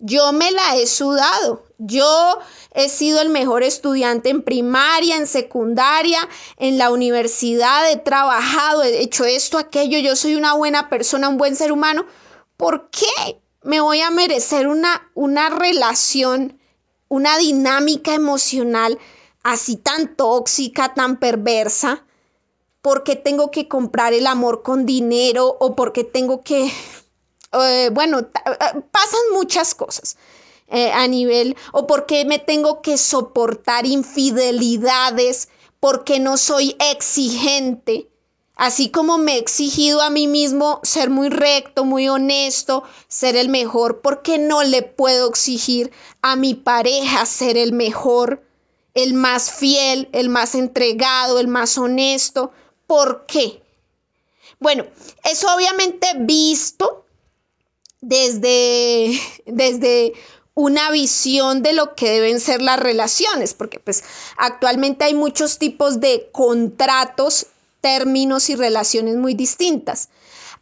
[0.00, 1.64] Yo me la he sudado.
[1.78, 2.38] Yo
[2.74, 6.20] he sido el mejor estudiante en primaria, en secundaria,
[6.56, 7.90] en la universidad.
[7.90, 9.98] He trabajado, he hecho esto, aquello.
[9.98, 12.04] Yo soy una buena persona, un buen ser humano.
[12.56, 16.57] ¿Por qué me voy a merecer una, una relación,
[17.08, 18.98] una dinámica emocional
[19.42, 22.04] así tan tóxica, tan perversa?
[22.82, 26.72] porque tengo que comprar el amor con dinero o porque tengo que,
[27.52, 30.16] eh, bueno, eh, pasan muchas cosas.
[30.70, 35.48] Eh, a nivel, o porque me tengo que soportar infidelidades,
[35.80, 38.10] porque no soy exigente,
[38.54, 43.48] así como me he exigido a mí mismo ser muy recto, muy honesto, ser el
[43.48, 45.90] mejor, porque no le puedo exigir
[46.22, 48.42] a mi pareja ser el mejor,
[48.94, 52.52] el más fiel, el más entregado, el más honesto,
[52.88, 53.62] ¿Por qué?
[54.58, 54.86] Bueno,
[55.24, 57.04] eso obviamente visto
[58.00, 59.12] desde,
[59.46, 60.14] desde
[60.54, 64.02] una visión de lo que deben ser las relaciones, porque pues
[64.38, 67.48] actualmente hay muchos tipos de contratos,
[67.82, 70.08] términos y relaciones muy distintas.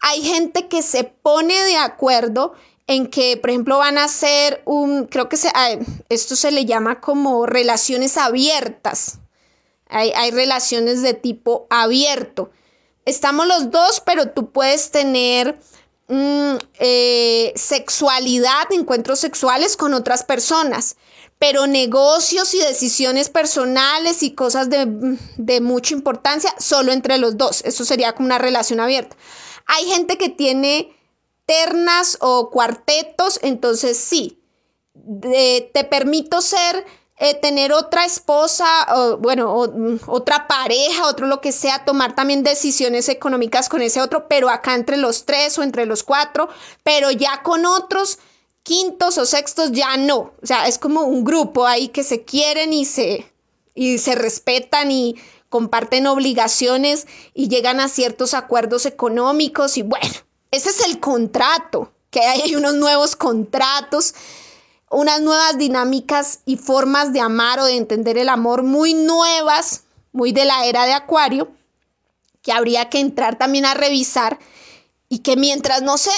[0.01, 2.55] Hay gente que se pone de acuerdo
[2.87, 5.51] en que, por ejemplo, van a hacer un, creo que se,
[6.09, 9.18] esto se le llama como relaciones abiertas,
[9.88, 12.51] hay, relaciones de tipo abierto.
[13.05, 15.59] Estamos los dos, pero tú puedes tener
[16.09, 20.96] mm, eh, sexualidad, encuentros sexuales con otras personas,
[21.38, 27.62] pero negocios y decisiones personales y cosas de, de, mucha importancia solo entre los dos.
[27.64, 29.16] Eso sería como una relación abierta.
[29.66, 30.96] Hay gente que tiene
[31.47, 34.43] ternas o cuartetos, entonces sí,
[34.93, 36.85] te permito ser
[37.19, 42.43] eh, tener otra esposa, o, bueno, mm, otra pareja, otro lo que sea, tomar también
[42.43, 46.51] decisiones económicas con ese otro, pero acá entre los tres o entre los cuatro,
[46.83, 48.19] pero ya con otros
[48.63, 50.35] quintos o sextos ya no.
[50.43, 53.33] O sea, es como un grupo ahí que se quieren y se,
[53.75, 55.17] y se respetan y
[55.49, 60.15] comparten obligaciones y llegan a ciertos acuerdos económicos y bueno,
[60.51, 64.15] ese es el contrato, que hay unos nuevos contratos
[64.91, 70.33] unas nuevas dinámicas y formas de amar o de entender el amor muy nuevas, muy
[70.33, 71.49] de la era de Acuario,
[72.43, 74.39] que habría que entrar también a revisar
[75.09, 76.11] y que mientras no se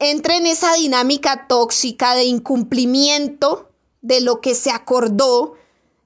[0.00, 5.54] entre en esa dinámica tóxica de incumplimiento de lo que se acordó,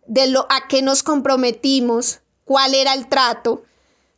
[0.06, 3.62] de lo a qué nos comprometimos, cuál era el trato,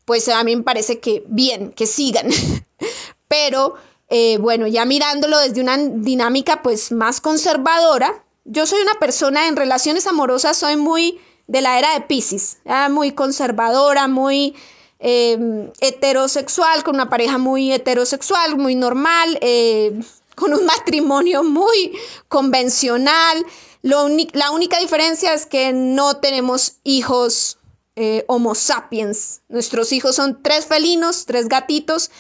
[0.05, 2.29] pues a mí me parece que bien, que sigan.
[3.29, 3.75] Pero
[4.09, 9.57] eh, bueno, ya mirándolo desde una dinámica pues más conservadora, yo soy una persona en
[9.57, 12.59] relaciones amorosas, soy muy de la era de Pisces,
[12.91, 14.55] muy conservadora, muy
[14.99, 19.99] em, heterosexual, con una pareja muy heterosexual, muy normal, eh,
[20.35, 21.93] con un matrimonio muy
[22.29, 23.45] convencional.
[23.83, 27.59] la única diferencia es que no tenemos hijos
[27.97, 29.43] eh, homo sapiens.
[29.49, 32.11] Nuestros hijos son tres felinos, tres gatitos,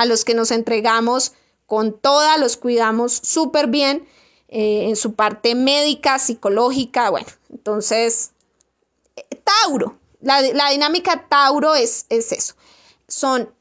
[0.00, 1.32] a los que nos entregamos
[1.66, 4.08] con toda, los cuidamos súper bien
[4.48, 8.32] eh, en su parte médica, psicológica, bueno, entonces,
[9.14, 10.40] eh, Tauro, la,
[10.70, 12.54] dinámica Tauro es, es, eso,
[13.06, 13.52] son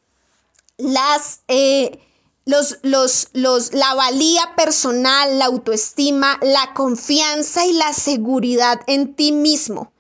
[0.78, 1.42] las...
[1.48, 2.00] Eh,
[2.46, 9.32] los, los, los, la valía personal, la autoestima, la confianza y la seguridad en ti
[9.32, 9.92] mismo.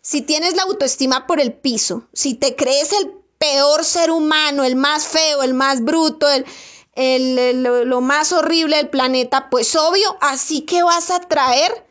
[0.00, 4.76] si tienes la autoestima por el piso, si te crees el peor ser humano, el
[4.76, 6.28] más feo, el más bruto,
[6.94, 11.84] el, lo más horrible del planeta, pues obvio, así que vas a traer,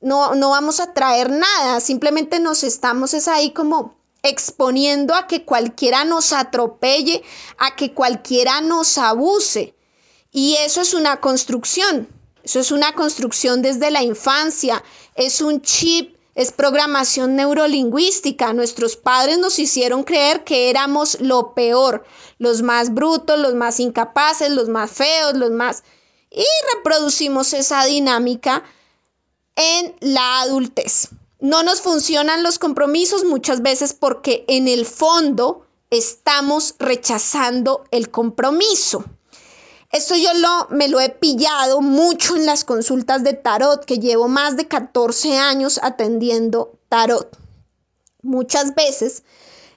[0.00, 5.44] no, no vamos a traer nada, simplemente nos estamos es ahí como exponiendo a que
[5.44, 7.22] cualquiera nos atropelle,
[7.58, 9.74] a que cualquiera nos abuse.
[10.32, 12.08] Y eso es una construcción,
[12.42, 14.82] eso es una construcción desde la infancia,
[15.14, 18.54] es un chip es programación neurolingüística.
[18.54, 22.02] Nuestros padres nos hicieron creer que éramos lo peor,
[22.38, 25.82] los más brutos, los más incapaces, los más feos, los más...
[26.30, 28.62] Y reproducimos esa dinámica
[29.54, 31.10] en la adultez.
[31.40, 39.04] No nos funcionan los compromisos muchas veces porque en el fondo estamos rechazando el compromiso.
[39.90, 44.28] Esto yo lo, me lo he pillado mucho en las consultas de tarot, que llevo
[44.28, 47.36] más de 14 años atendiendo tarot.
[48.22, 49.24] Muchas veces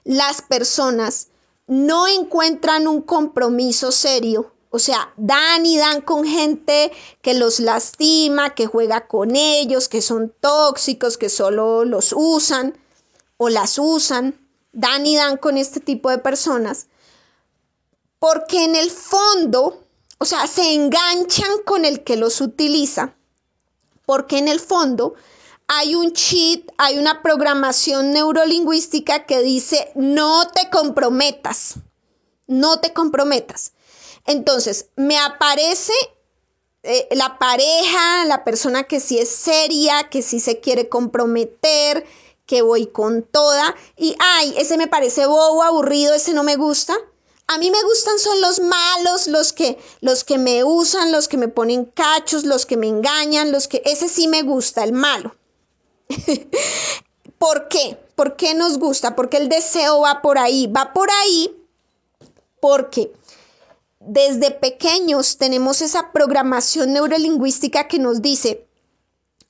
[0.04, 1.28] las personas
[1.66, 8.54] no encuentran un compromiso serio, o sea, dan y dan con gente que los lastima,
[8.54, 12.76] que juega con ellos, que son tóxicos, que solo los usan
[13.36, 14.38] o las usan,
[14.72, 16.86] dan y dan con este tipo de personas,
[18.18, 19.83] porque en el fondo
[20.24, 23.14] o sea, se enganchan con el que los utiliza,
[24.06, 25.12] porque en el fondo
[25.68, 31.74] hay un cheat, hay una programación neurolingüística que dice no te comprometas,
[32.46, 33.72] no te comprometas.
[34.24, 35.92] Entonces, me aparece
[36.84, 42.06] eh, la pareja, la persona que sí es seria, que sí se quiere comprometer,
[42.46, 46.96] que voy con toda, y ay, ese me parece bobo, aburrido, ese no me gusta.
[47.46, 51.36] A mí me gustan son los malos, los que, los que me usan, los que
[51.36, 53.82] me ponen cachos, los que me engañan, los que...
[53.84, 55.36] Ese sí me gusta, el malo.
[57.38, 57.98] ¿Por qué?
[58.14, 59.14] ¿Por qué nos gusta?
[59.14, 60.66] Porque el deseo va por ahí.
[60.66, 61.54] Va por ahí
[62.64, 63.12] porque
[64.00, 68.66] desde pequeños tenemos esa programación neurolingüística que nos dice,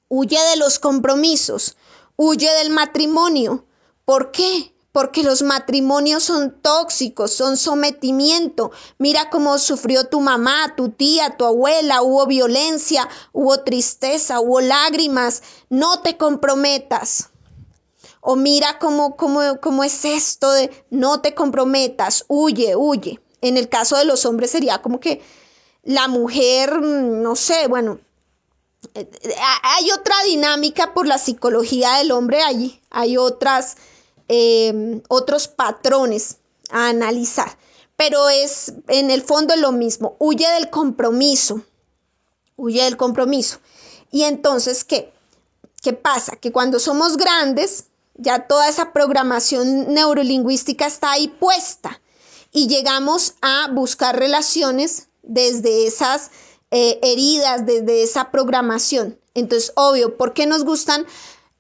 [0.09, 1.77] huye de los compromisos,
[2.17, 3.67] huye del matrimonio.
[4.05, 4.74] ¿Por qué?
[4.95, 8.71] Porque los matrimonios son tóxicos, son sometimiento.
[8.97, 15.43] Mira cómo sufrió tu mamá, tu tía, tu abuela, hubo violencia, hubo tristeza, hubo lágrimas.
[15.69, 17.31] No te comprometas.
[18.21, 23.21] O mira cómo, cómo, cómo es esto de no te comprometas, huye, huye.
[23.41, 25.21] En el caso de los hombres sería como que
[25.83, 27.99] la mujer, no sé, bueno,
[28.95, 29.35] eh, eh,
[29.65, 33.77] hay otra dinámica por la psicología del hombre allí, hay otras
[34.29, 36.39] Em, otros patrones
[36.71, 37.59] a analizar.
[37.97, 41.63] Pero es en el fondo lo mismo, huye del compromiso,
[42.57, 43.59] huye del compromiso.
[44.11, 45.13] Y entonces, ¿qué?
[45.83, 46.37] ¿Qué pasa?
[46.37, 52.01] Que cuando somos grandes, ya toda esa programación neurolingüística está ahí puesta
[52.51, 56.31] y llegamos a buscar relaciones desde esas
[56.71, 59.19] eh, heridas, desde esa programación.
[59.35, 61.07] Entonces, obvio, ¿por qué nos gustan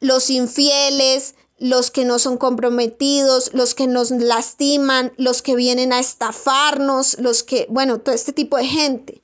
[0.00, 6.00] los infieles, los que no son comprometidos, los que nos lastiman, los que vienen a
[6.00, 9.22] estafarnos, los que, bueno, todo este tipo de gente.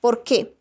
[0.00, 0.56] ¿Por qué?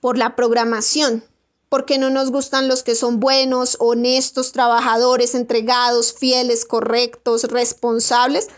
[0.00, 1.24] Por la programación.
[1.70, 8.48] Porque no nos gustan los que son buenos, honestos, trabajadores, entregados, fieles, correctos, responsables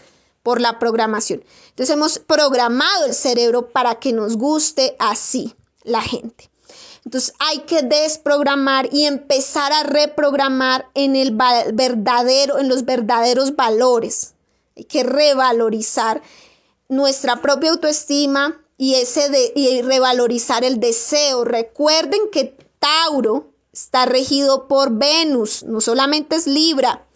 [0.43, 1.45] por la programación.
[1.71, 6.51] Entonces hemos programado el cerebro para que nos guste así la gente.
[7.07, 11.39] Entonces hay que desprogramar y empezar a reprogramar en el
[11.73, 14.35] verdadero, en los verdaderos valores.
[14.77, 16.21] Hay que revalorizar
[16.89, 21.45] nuestra propia autoestima y ese y revalorizar el deseo.
[21.45, 27.07] Recuerden que Tauro está regido por Venus, no solamente es Libra,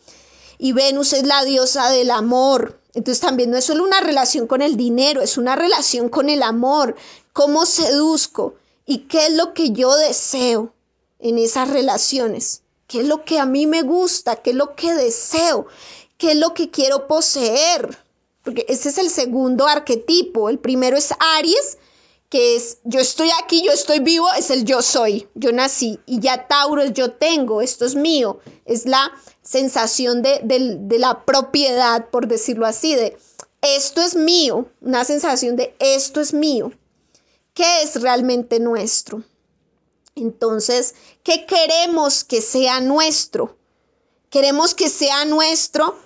[0.56, 2.80] y Venus es la diosa del amor.
[2.94, 6.44] Entonces también no es solo una relación con el dinero, es una relación con el
[6.44, 6.94] amor.
[7.32, 8.54] ¿Cómo seduzco?
[8.90, 10.74] ¿Y qué es lo que yo deseo
[11.20, 12.62] en esas relaciones?
[12.88, 14.34] ¿Qué es lo que a mí me gusta?
[14.34, 15.68] ¿Qué es lo que deseo?
[16.18, 17.96] ¿Qué es lo que quiero poseer?
[18.42, 20.48] Porque ese es el segundo arquetipo.
[20.48, 21.78] El primero es Aries,
[22.30, 26.00] que es yo estoy aquí, yo estoy vivo, es el yo soy, yo nací.
[26.04, 28.40] Y ya Tauro es yo tengo, esto es mío.
[28.64, 33.16] Es la sensación de, de la propiedad, por decirlo así, de
[33.62, 36.72] esto es mío, una sensación de esto es mío
[37.54, 39.22] qué es realmente nuestro.
[40.14, 43.56] Entonces, ¿qué queremos que sea nuestro?
[44.28, 45.96] Queremos que sea nuestro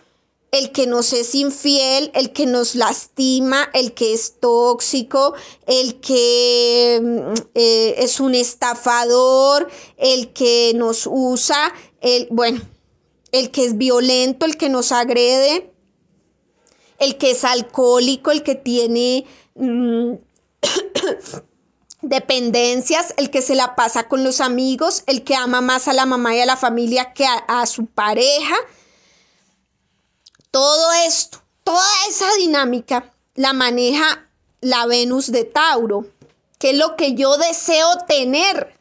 [0.54, 5.34] el que nos es infiel, el que nos lastima, el que es tóxico,
[5.66, 12.60] el que mm, eh, es un estafador, el que nos usa, el, bueno,
[13.32, 15.72] el que es violento, el que nos agrede,
[17.00, 19.26] el que es alcohólico, el que tiene
[19.56, 20.12] mm,
[22.08, 26.06] dependencias, el que se la pasa con los amigos, el que ama más a la
[26.06, 28.56] mamá y a la familia que a, su pareja.
[30.50, 34.28] Todo esto, toda esa dinámica la maneja
[34.60, 36.06] la Venus de Tauro.
[36.58, 38.74] ¿Qué es lo que yo deseo tener?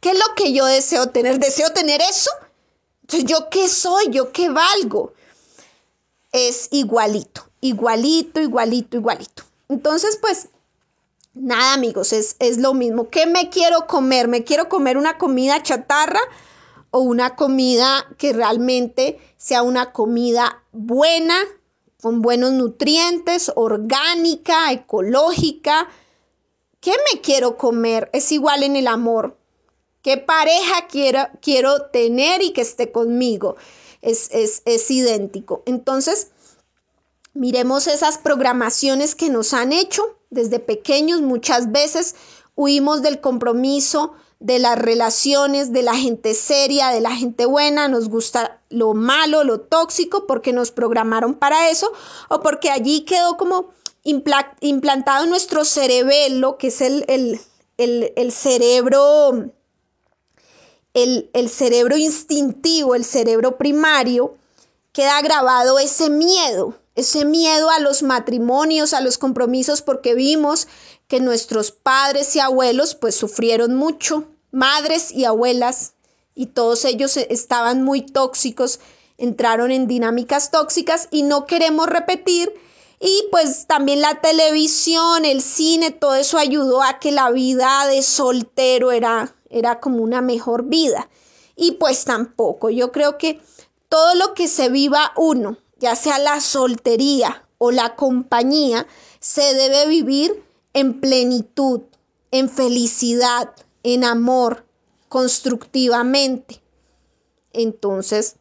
[0.00, 1.38] ¿Qué es lo que yo deseo tener?
[1.38, 2.30] ¿Deseo tener eso?
[3.02, 4.10] Entonces, ¿yo qué soy?
[4.10, 5.12] ¿Yo qué valgo?
[6.32, 9.42] Es igualito, igualito, igualito, igualito.
[9.68, 10.48] Entonces, pues,
[11.34, 13.08] nada, amigos, es, es lo mismo.
[13.08, 14.28] ¿Qué me quiero comer?
[14.28, 16.20] ¿Me quiero comer una comida chatarra
[16.90, 21.36] o una comida que realmente sea una comida buena,
[22.00, 25.88] con buenos nutrientes, orgánica, ecológica?
[26.80, 28.10] ¿Qué me quiero comer?
[28.12, 29.36] Es igual en el amor.
[30.02, 33.56] ¿Qué pareja quiero, quiero tener y que esté conmigo?
[34.00, 35.62] Es, es, es idéntico.
[35.66, 36.30] Entonces,
[37.40, 41.22] miremos esas programaciones que nos han hecho desde pequeños.
[41.22, 42.14] Muchas veces
[42.54, 48.10] huimos del compromiso, de las relaciones, de la gente seria, de la gente buena, nos
[48.10, 51.90] gusta lo malo, lo tóxico, porque nos programaron para eso,
[52.28, 53.70] o porque allí quedó como
[54.04, 57.06] implantado en nuestro cerebelo, que es el,
[57.78, 59.50] el, cerebro,
[60.92, 64.34] el, el cerebro instintivo, el cerebro primario,
[64.92, 70.68] queda grabado ese miedo, ese miedo a los matrimonios, a los compromisos, porque vimos
[71.08, 75.94] que nuestros padres y abuelos pues sufrieron mucho, madres y abuelas,
[76.34, 78.80] y todos ellos estaban muy tóxicos,
[79.18, 82.52] entraron en dinámicas tóxicas y no queremos repetir
[83.02, 88.02] y pues también la televisión, el cine, todo eso ayudó a que la vida de
[88.02, 91.08] soltero era, era como una mejor vida.
[91.56, 93.40] Y pues tampoco, yo creo que
[93.88, 98.86] todo lo que se viva uno, ya sea la soltería o la compañía,
[99.18, 101.80] se debe vivir en plenitud,
[102.30, 103.50] en felicidad,
[103.82, 104.64] en amor,
[105.08, 106.62] constructivamente.
[107.52, 108.36] Entonces,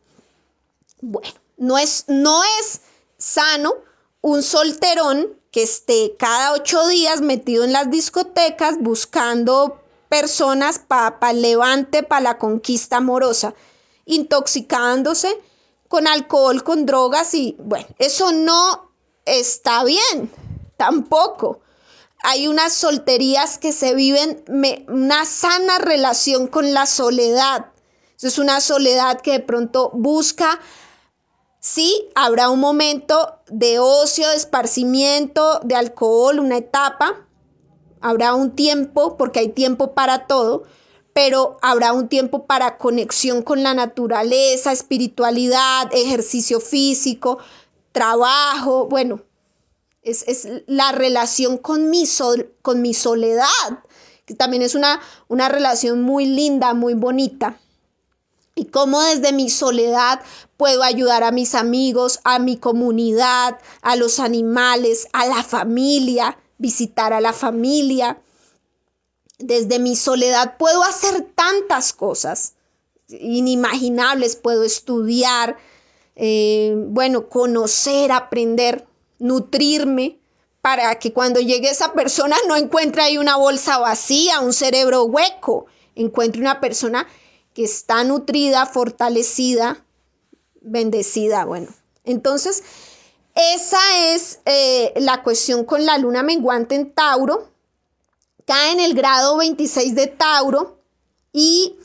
[1.01, 2.81] bueno, no es, no es
[3.17, 3.73] sano
[4.21, 11.41] un solterón que esté cada ocho días metido en las discotecas buscando personas para el
[11.41, 13.55] levante, para la conquista amorosa,
[14.05, 15.35] intoxicándose
[15.89, 18.93] con alcohol, con drogas y bueno, eso no
[19.25, 20.31] está bien,
[20.77, 21.59] tampoco.
[22.23, 24.43] Hay unas solterías que se viven
[24.87, 27.71] una sana relación con la soledad.
[28.21, 30.59] es una soledad que de pronto busca
[31.61, 37.27] Sí, habrá un momento de ocio, de esparcimiento, de alcohol, una etapa.
[37.99, 40.63] Habrá un tiempo, porque hay tiempo para todo,
[41.13, 47.39] pero habrá un tiempo para conexión con la naturaleza, espiritualidad, ejercicio físico,
[47.91, 48.87] trabajo.
[48.87, 49.21] Bueno,
[50.03, 52.05] es, la relación con mi,
[52.61, 53.83] con mi soledad,
[54.25, 57.59] que también es una, una relación muy linda, muy bonita
[58.59, 60.19] y cómo desde mi soledad
[60.57, 67.13] puedo ayudar a mis amigos, a mi comunidad, a los animales, a la familia, visitar
[67.13, 68.21] a la familia.
[69.39, 72.53] Desde mi soledad puedo hacer tantas cosas
[73.07, 75.57] inimaginables, puedo estudiar,
[76.15, 78.85] eh, bueno, conocer, aprender,
[79.17, 80.19] nutrirme,
[80.61, 85.67] para que cuando llegue esa persona no encuentre ahí una bolsa vacía, un cerebro hueco,
[85.95, 87.07] encuentre una persona
[87.53, 89.83] que está nutrida, fortalecida,
[90.61, 91.45] bendecida.
[91.45, 91.67] Bueno,
[92.03, 92.63] entonces
[93.35, 93.79] esa
[94.13, 97.49] es eh, la cuestión con la luna menguante en Tauro.
[98.49, 100.81] Cae en el grado 26 de Tauro
[101.31, 101.75] y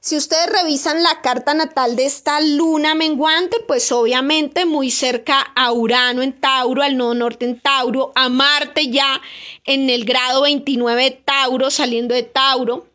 [0.00, 5.72] si ustedes revisan la carta natal de esta luna menguante, pues obviamente muy cerca a
[5.72, 9.22] Urano en Tauro, al nodo norte en Tauro, a Marte ya
[9.64, 12.86] en el grado 29 de Tauro, saliendo de Tauro.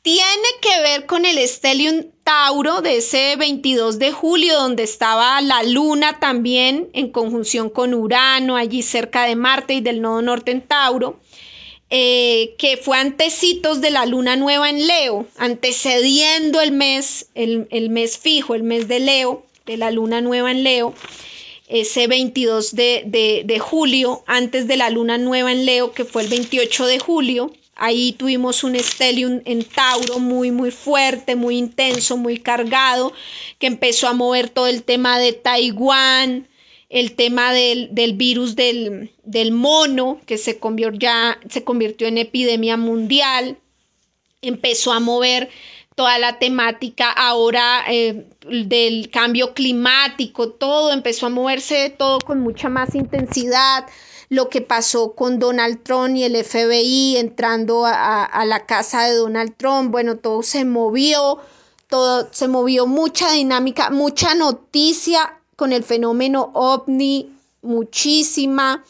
[0.00, 5.62] Tiene que ver con el Stellium Tauro de ese 22 de julio, donde estaba la
[5.62, 10.66] luna también en conjunción con Urano, allí cerca de Marte y del nodo norte en
[10.66, 11.20] Tauro.
[11.90, 18.18] Eh, que fue antecitos de la luna nueva en Leo, antecediendo el mes, el, mes
[18.18, 20.92] fijo, el mes de Leo, de la luna nueva en Leo,
[21.66, 26.28] ese 22 de, de julio, antes de la luna nueva en Leo, que fue el
[26.28, 27.52] 28 de julio.
[27.74, 33.14] Ahí tuvimos un stellium en Tauro muy, muy fuerte, muy intenso, muy cargado,
[33.58, 36.47] que empezó a mover todo el tema de Taiwán,
[36.88, 39.10] el tema del, virus del,
[39.52, 43.58] mono, que se convirtió, ya, se convirtió en epidemia mundial,
[44.40, 45.50] empezó a mover
[45.94, 52.68] toda la temática ahora eh, del cambio climático, todo empezó a moverse, todo con mucha
[52.68, 53.86] más intensidad.
[54.30, 59.14] Lo que pasó con Donald Trump y el FBI entrando a, a la casa de
[59.14, 61.38] Donald Trump, bueno, todo se movió,
[61.88, 68.84] todo se movió, mucha dinámica, mucha noticia con el fenómeno ovni, muchísima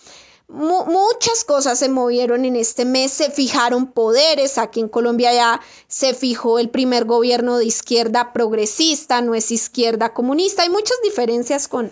[0.49, 6.13] muchas cosas se movieron en este mes, se fijaron poderes, aquí en Colombia ya se
[6.13, 11.91] fijó el primer gobierno de izquierda progresista, no es izquierda comunista, hay muchas diferencias con,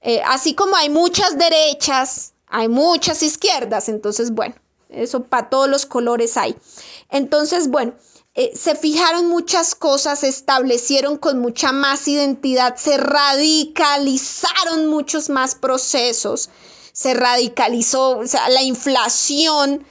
[0.00, 4.54] eh, así como hay muchas derechas, hay muchas izquierdas, entonces bueno,
[4.88, 6.56] eso para todos los colores hay.
[7.10, 7.94] Entonces, bueno,
[8.34, 15.54] eh, se fijaron muchas cosas, se establecieron con mucha más identidad, se radicalizaron muchos más
[15.54, 16.50] procesos
[16.94, 19.84] se radicalizó, o sea, la inflación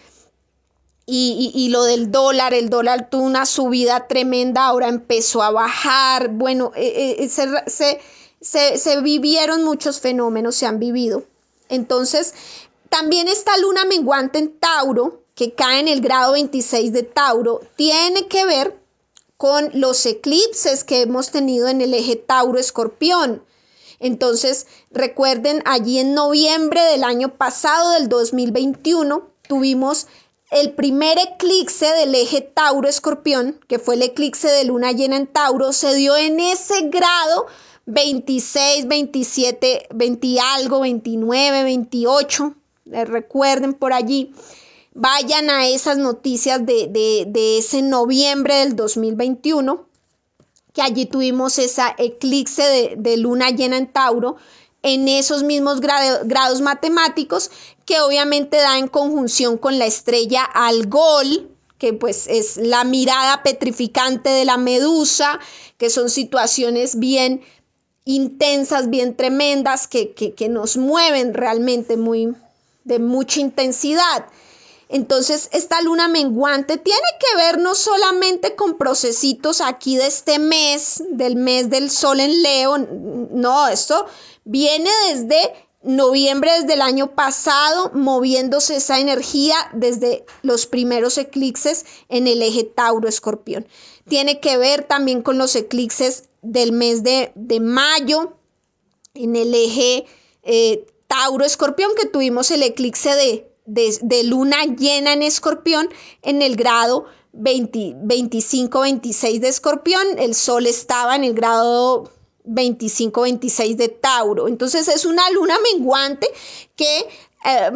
[1.06, 6.72] y, lo del dólar, el dólar tuvo una subida tremenda, ahora empezó a bajar, bueno,
[6.78, 11.26] eh, eh, se, se vivieron muchos fenómenos, se han vivido.
[11.68, 12.34] Entonces,
[12.88, 18.28] también esta luna menguante en Tauro, que cae en el grado 26 de Tauro, tiene
[18.28, 18.80] que ver
[19.38, 23.44] con los eclipses que hemos tenido en el eje Tauro-Escorpión.
[24.00, 30.08] Entonces, recuerden, allí en noviembre del año pasado, del 2021, tuvimos
[30.52, 35.74] el primer eclipse del eje Tauro-Escorpión, que fue el eclipse de luna llena en Tauro,
[35.74, 37.48] se dio en ese grado
[37.86, 42.56] 26, 27, 20 algo, 29, 28.
[42.86, 44.34] recuerden por allí.
[44.96, 46.88] Vayan a esas noticias de,
[47.28, 49.88] de ese noviembre del 2021
[50.74, 54.36] que allí tuvimos esa eclipse de, luna llena en Tauro,
[54.82, 57.52] en esos mismos grados matemáticos,
[57.86, 64.30] que obviamente da en conjunción con la estrella Algol, que pues es la mirada petrificante
[64.30, 65.40] de la medusa,
[65.78, 67.42] que son situaciones bien
[68.06, 72.34] intensas, bien tremendas, que, que nos mueven realmente muy
[72.84, 74.26] de mucha intensidad.
[74.94, 81.04] Entonces, esta luna menguante tiene que ver no solamente con procesitos aquí de este mes,
[81.10, 84.06] del mes del sol en Leo, no, esto
[84.46, 92.28] viene desde noviembre desde el año pasado, moviéndose esa energía desde los primeros eclipses en
[92.28, 93.66] el eje Tauro-Escorpión.
[94.08, 98.38] Tiene que ver también con los eclipses del mes de, mayo
[99.16, 100.06] en el eje
[100.44, 105.90] eh, Tauro-Escorpión, que tuvimos el eclipse de de, luna llena en escorpión
[106.22, 112.12] en el grado 25-26 de escorpión, el sol estaba en el grado
[112.46, 114.48] 25-26 de Tauro.
[114.48, 116.28] Entonces es una luna menguante
[116.76, 117.08] que
[117.46, 117.72] eh,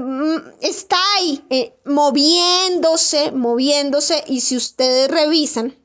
[0.62, 5.76] está ahí eh, moviéndose, moviéndose y si ustedes revisan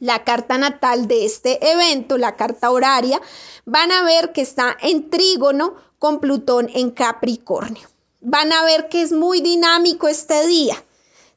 [0.00, 3.22] la carta natal de este evento, la carta horaria,
[3.64, 7.93] van a ver que está en trígono con Plutón en Capricornio
[8.24, 10.82] van a ver que es muy dinámico este día,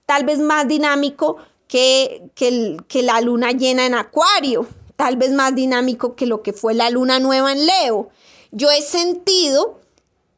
[0.06, 4.66] tal vez más dinámico que, que, la luna llena en Acuario,
[4.96, 8.10] tal vez más dinámico que lo que fue la luna nueva en Leo.
[8.52, 9.82] Yo he sentido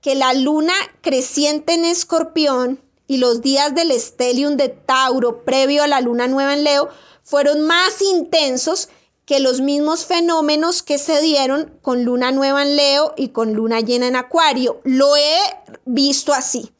[0.01, 5.87] que la luna creciente en Escorpión y los días del estelium de Tauro previo a
[5.87, 6.89] la luna nueva en Leo
[7.23, 8.89] fueron más intensos
[9.29, 13.79] que los mismos fenómenos que se dieron con luna nueva en Leo y con luna
[13.79, 14.81] llena en Acuario.
[14.83, 15.37] Lo he
[15.85, 16.71] visto así.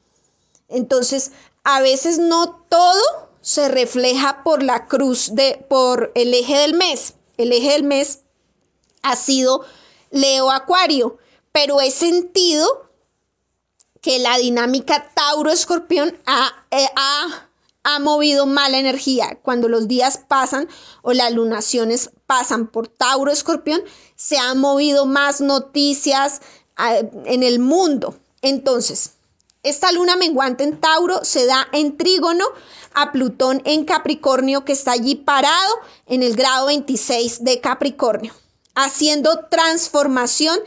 [0.68, 1.32] Entonces,
[1.64, 3.04] a veces no todo
[3.42, 7.14] se refleja por la cruz de por el eje del mes.
[7.38, 8.22] El eje del mes
[9.04, 9.64] ha sido
[10.10, 11.20] Leo Acuario,
[11.52, 12.90] pero he sentido
[14.02, 17.49] que la dinámica Tauro Escorpión ha, eh, ha
[17.84, 19.40] ha movido mala energía.
[19.42, 20.68] Cuando los días pasan
[21.02, 23.82] o las lunaciones pasan por Tauro Escorpión,
[24.16, 26.42] se han movido más noticias
[26.76, 28.18] ah, en el mundo.
[28.42, 29.14] Entonces,
[29.64, 32.46] esta luna menguante en Tauro se da en trígono
[32.94, 35.74] a Plutón en Capricornio, que está allí parado
[36.06, 38.34] en el grado 26 de Capricornio,
[38.76, 40.58] haciendo transformación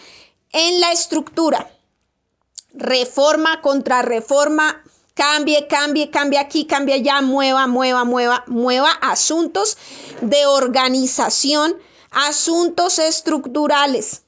[0.53, 1.71] en la estructura.
[2.75, 4.83] Reforma contra reforma,
[5.15, 9.77] Cambie, cambie, cambie aquí, cambie allá, mueva, mueva, mueva, mueva asuntos
[10.23, 11.77] de organización,
[12.11, 14.23] asuntos estructurales.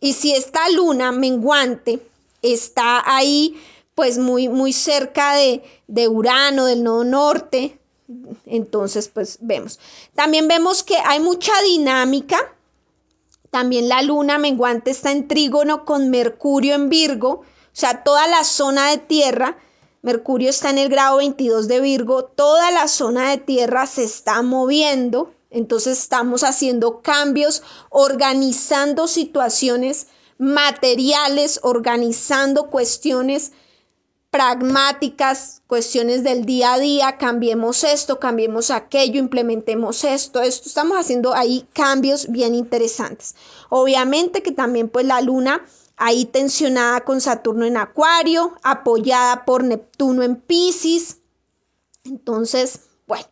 [0.00, 2.00] Y si esta luna menguante
[2.40, 3.60] está ahí,
[3.94, 7.78] pues muy, muy cerca de, de Urano, del nodo norte,
[8.46, 9.80] entonces pues vemos.
[10.14, 12.36] También vemos que hay mucha dinámica.
[13.50, 17.44] También la luna menguante está en trígono con Mercurio en Virgo, o
[17.74, 19.58] sea, toda la zona de tierra
[20.02, 24.42] Mercurio está en el grado 22 de Virgo, toda la zona de tierra se está
[24.42, 33.52] moviendo Entonces estamos haciendo cambios, organizando situaciones materiales, organizando cuestiones
[34.32, 40.68] pragmáticas, cuestiones del día a día, cambiemos esto, cambiemos aquello, implementemos esto, esto.
[40.68, 43.36] Estamos haciendo ahí cambios bien interesantes.
[43.68, 45.64] Obviamente que también pues la luna
[46.02, 51.18] ahí tensionada con Saturno en Acuario, apoyada por Neptuno en Pisces.
[52.04, 53.24] Entonces, bueno,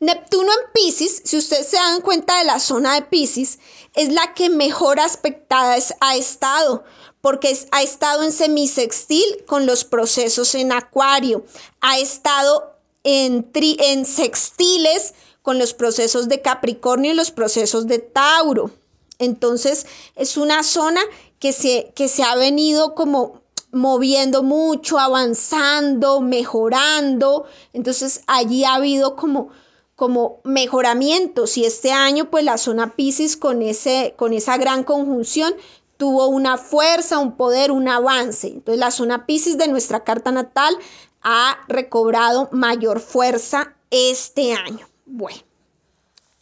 [0.00, 3.58] Neptuno en Pisces, si ustedes se dan cuenta de la zona de Pisces,
[3.94, 6.84] es la que mejor aspectada ha estado,
[7.22, 11.46] porque ha estado en semisextil con los procesos en Acuario,
[11.80, 12.74] ha estado
[13.04, 18.70] en, en sextiles con los procesos de Capricornio y los procesos de Tauro.
[19.18, 21.00] Entonces, es una zona
[21.38, 27.44] que se, que se ha venido como moviendo mucho, avanzando, mejorando.
[27.72, 29.50] Entonces, allí ha habido como
[29.98, 35.52] como mejoramientos y este año pues la zona Pisces con, ese, con esa gran conjunción
[35.96, 38.46] tuvo una fuerza, un poder, un avance.
[38.46, 40.78] Entonces la zona Pisces de nuestra carta natal
[41.22, 44.88] ha recobrado mayor fuerza este año.
[45.04, 45.40] Bueno,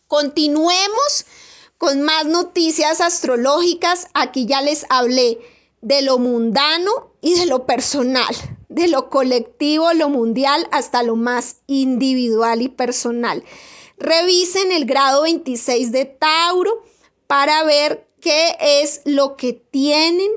[0.06, 1.24] continuemos
[1.78, 4.08] con más noticias astrológicas.
[4.14, 5.38] Aquí ya les hablé
[5.80, 8.34] de lo mundano y de lo personal
[8.76, 13.42] de lo colectivo, lo mundial, hasta lo más individual y personal.
[13.96, 16.84] Revisen el grado 26 de Tauro
[17.26, 20.30] para ver qué es lo que tienen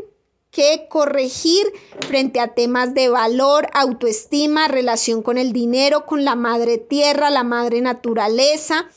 [0.51, 1.67] que corregir
[2.07, 7.43] frente a temas de valor, autoestima, relación con el dinero, con la madre tierra, la
[7.43, 8.87] madre naturaleza,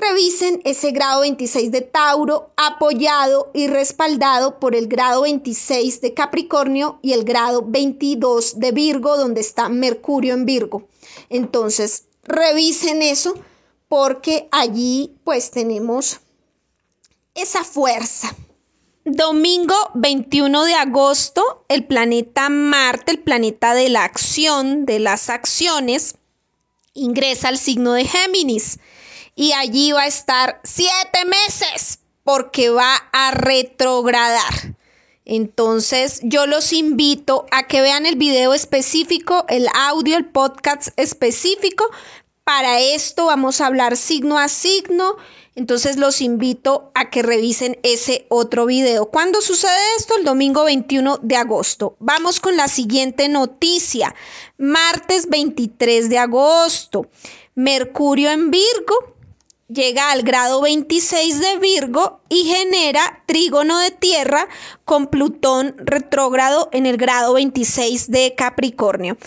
[0.00, 7.00] Revisen ese grado 26 de Tauro apoyado y respaldado por el grado 26 de Capricornio
[7.02, 10.86] y el grado 22 de Virgo, donde está Mercurio en Virgo.
[11.30, 13.34] Entonces, revisen eso
[13.88, 16.20] porque allí pues tenemos
[17.34, 18.36] esa fuerza.
[19.04, 26.14] Domingo 21 de agosto, el planeta Marte, el planeta de la acción, de las acciones,
[26.94, 28.78] ingresa al signo de Géminis
[29.38, 34.74] y allí va a estar siete meses porque va a retrogradar.
[35.24, 41.88] Entonces yo los invito a que vean el video específico, el audio, el podcast específico.
[42.42, 45.16] Para esto vamos a hablar signo a signo.
[45.54, 49.06] Entonces los invito a que revisen ese otro video.
[49.06, 50.16] ¿Cuándo sucede esto?
[50.16, 51.94] El domingo 21 de agosto.
[52.00, 54.16] Vamos con la siguiente noticia.
[54.56, 57.06] Martes 23 de agosto.
[57.54, 59.17] Mercurio en Virgo
[59.68, 64.48] llega al grado 26 de Virgo y genera trígono de tierra
[64.84, 69.18] con Plutón retrógrado en el grado 26 de Capricornio.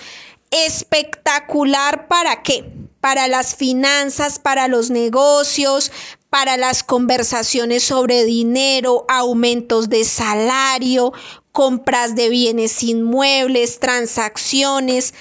[0.49, 2.71] Espectacular para qué?
[2.99, 5.91] Para las finanzas, para los negocios,
[6.29, 11.13] para las conversaciones sobre dinero, aumentos de salario,
[11.51, 15.13] compras de bienes inmuebles, transacciones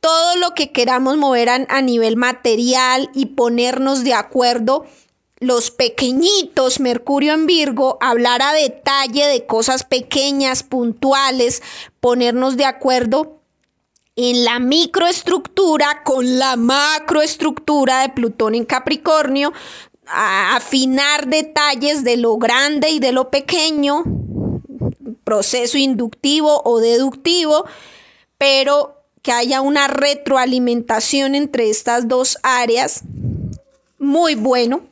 [0.00, 4.86] todo lo que queramos mover a, nivel material y ponernos de acuerdo
[5.40, 11.62] los pequeñitos, Mercurio en Virgo, hablar a detalle de cosas pequeñas, puntuales,
[12.00, 13.40] ponernos de acuerdo
[14.16, 19.52] en la microestructura con la macroestructura de Plutón en Capricornio,
[20.06, 24.02] afinar detalles de lo grande y de lo pequeño,
[25.22, 27.64] proceso inductivo o deductivo,
[28.38, 28.97] pero
[29.28, 33.02] que haya una retroalimentación entre estas dos áreas.
[33.98, 34.86] Muy bueno.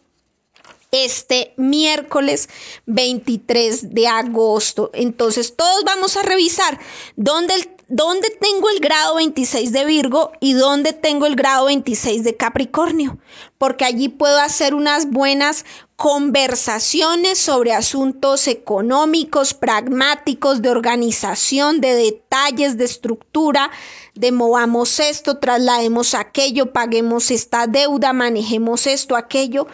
[0.93, 2.51] Este miércoles
[2.85, 4.91] 23 de agosto.
[4.93, 6.79] Entonces, todos vamos a revisar
[7.17, 7.55] dónde,
[7.89, 13.17] dónde tengo el grado 26 de Virgo y dónde tengo el grado 26 de Capricornio.
[13.57, 15.65] Porque allí puedo hacer unas buenas
[15.97, 23.71] conversaciones sobre asuntos económicos, pragmáticos, de organización, de detalles, de estructura,
[24.17, 29.67] de movamos esto, traslademos aquello, paguemos esta deuda, manejemos esto, aquello.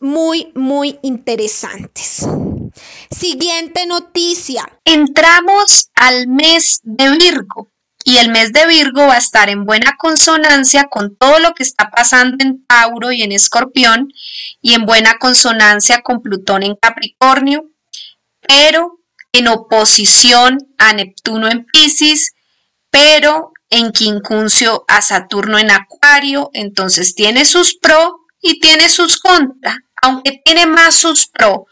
[0.00, 2.26] Muy, muy interesantes.
[3.10, 4.64] Siguiente noticia.
[4.84, 7.70] Entramos al mes de Virgo
[8.04, 11.62] y el mes de Virgo va a estar en buena consonancia con todo lo que
[11.62, 14.08] está pasando en Tauro y en Escorpión
[14.62, 17.70] y en buena consonancia con Plutón en Capricornio,
[18.40, 19.00] pero
[19.32, 22.32] en oposición a Neptuno en Pisces,
[22.90, 29.78] pero en quincuncio a Saturno en Acuario, entonces tiene sus pro y tiene sus contra,
[30.02, 31.66] aunque tiene más sus pro,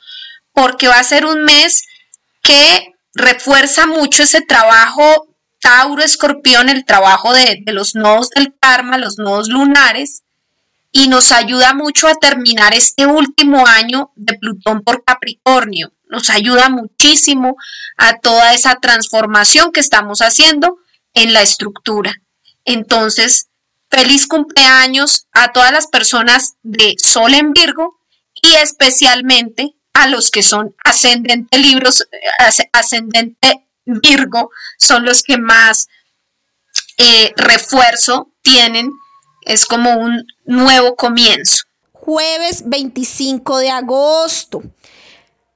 [0.53, 1.85] porque va a ser un mes
[2.43, 5.27] que refuerza mucho ese trabajo
[5.61, 10.23] Tauro Escorpión, el trabajo de, de los nodos del karma, los nodos lunares,
[10.93, 15.93] y nos ayuda mucho a terminar este último año de Plutón por Capricornio.
[16.09, 17.57] Nos ayuda muchísimo
[17.97, 20.79] a toda esa transformación que estamos haciendo
[21.19, 22.13] en la estructura.
[22.65, 23.49] Entonces,
[23.91, 27.99] feliz cumpleaños a todas las personas de Sol en Virgo
[28.41, 32.07] y especialmente a los que son ascendente libros,
[32.73, 35.89] ascendente Virgo, son los que más
[36.99, 38.93] eh, refuerzo tienen.
[39.43, 41.65] Es como un nuevo comienzo.
[41.93, 44.63] Jueves 25 de agosto.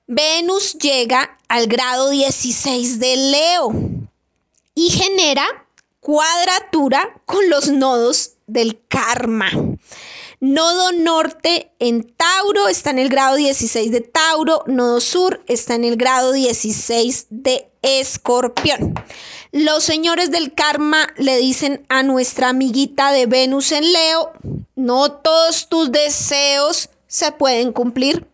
[0.06, 4.02] Venus llega al grado 16 de Leo
[4.74, 5.46] y genera
[6.00, 9.50] cuadratura con los nodos del karma.
[10.40, 15.84] Nodo norte en Tauro está en el grado 16 de Tauro, nodo sur está en
[15.84, 18.94] el grado 16 de Escorpión.
[19.52, 24.32] Los señores del karma le dicen a nuestra amiguita de Venus en Leo,
[24.74, 28.26] no todos tus deseos se pueden cumplir.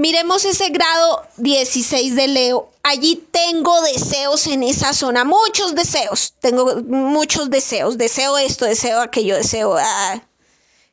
[0.00, 2.70] Miremos ese grado 16 de Leo.
[2.82, 6.32] Allí tengo deseos en esa zona, muchos deseos.
[6.40, 7.98] Tengo muchos deseos.
[7.98, 9.76] Deseo esto, deseo aquello, deseo.
[9.78, 10.22] Ah,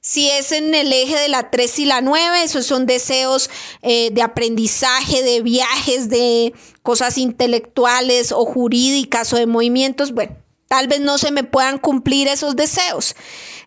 [0.01, 3.49] si es en el eje de la 3 y la 9, esos son deseos
[3.81, 6.53] eh, de aprendizaje, de viajes, de
[6.83, 10.11] cosas intelectuales o jurídicas o de movimientos.
[10.11, 10.35] Bueno,
[10.67, 13.15] tal vez no se me puedan cumplir esos deseos.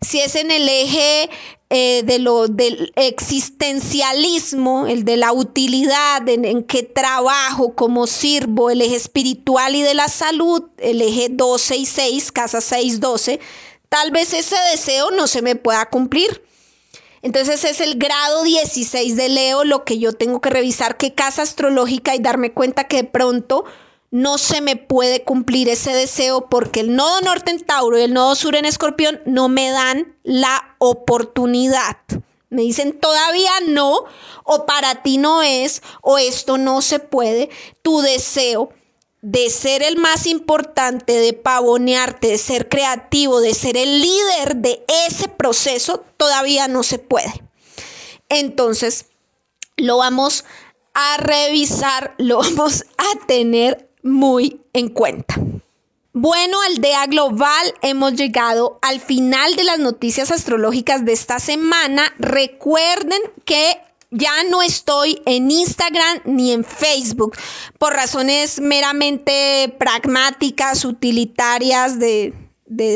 [0.01, 1.31] Si es en el eje
[1.71, 8.71] eh, de lo, del existencialismo, el de la utilidad, en, en qué trabajo, cómo sirvo,
[8.71, 13.41] el eje espiritual y de la salud, el eje 12 y 6, casa 6, 12
[13.91, 16.43] tal vez ese deseo no se me pueda cumplir.
[17.23, 21.43] Entonces es el grado 16 de Leo lo que yo tengo que revisar qué casa
[21.43, 23.65] astrológica y darme cuenta que de pronto
[24.11, 28.13] no se me puede cumplir ese deseo porque el nodo norte en Tauro y el
[28.13, 31.97] nodo sur en Escorpión no me dan la oportunidad.
[32.49, 34.05] Me dicen todavía no,
[34.43, 37.49] o para ti no es, o esto no se puede.
[37.83, 38.71] Tu deseo
[39.23, 44.85] de ser el más importante, de pavonearte, de ser creativo, de ser el líder de
[45.07, 47.33] ese proceso, todavía no se puede.
[48.29, 49.07] Entonces,
[49.77, 50.45] lo vamos
[50.95, 55.37] a revisar, lo vamos a tener muy en cuenta.
[56.13, 62.13] Bueno, aldea global, hemos llegado al final de las noticias astrológicas de esta semana.
[62.19, 63.81] Recuerden que
[64.11, 67.37] ya no estoy en Instagram ni en Facebook
[67.79, 72.35] por razones meramente pragmáticas, utilitarias de,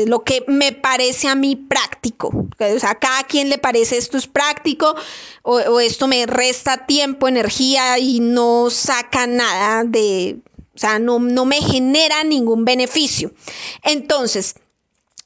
[0.07, 2.27] lo que me parece a mí práctico.
[2.27, 4.93] O sea, a cada quien le parece esto es práctico
[5.41, 10.39] o, o esto me resta tiempo, energía y no saca nada de,
[10.75, 13.31] o sea, no, no me genera ningún beneficio.
[13.83, 14.55] Entonces,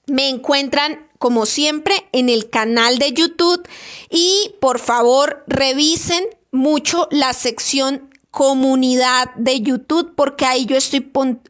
[0.06, 3.68] me encuentran como siempre en el canal de YouTube
[4.10, 11.02] y por favor revisen mucho la sección comunidad de YouTube porque ahí yo estoy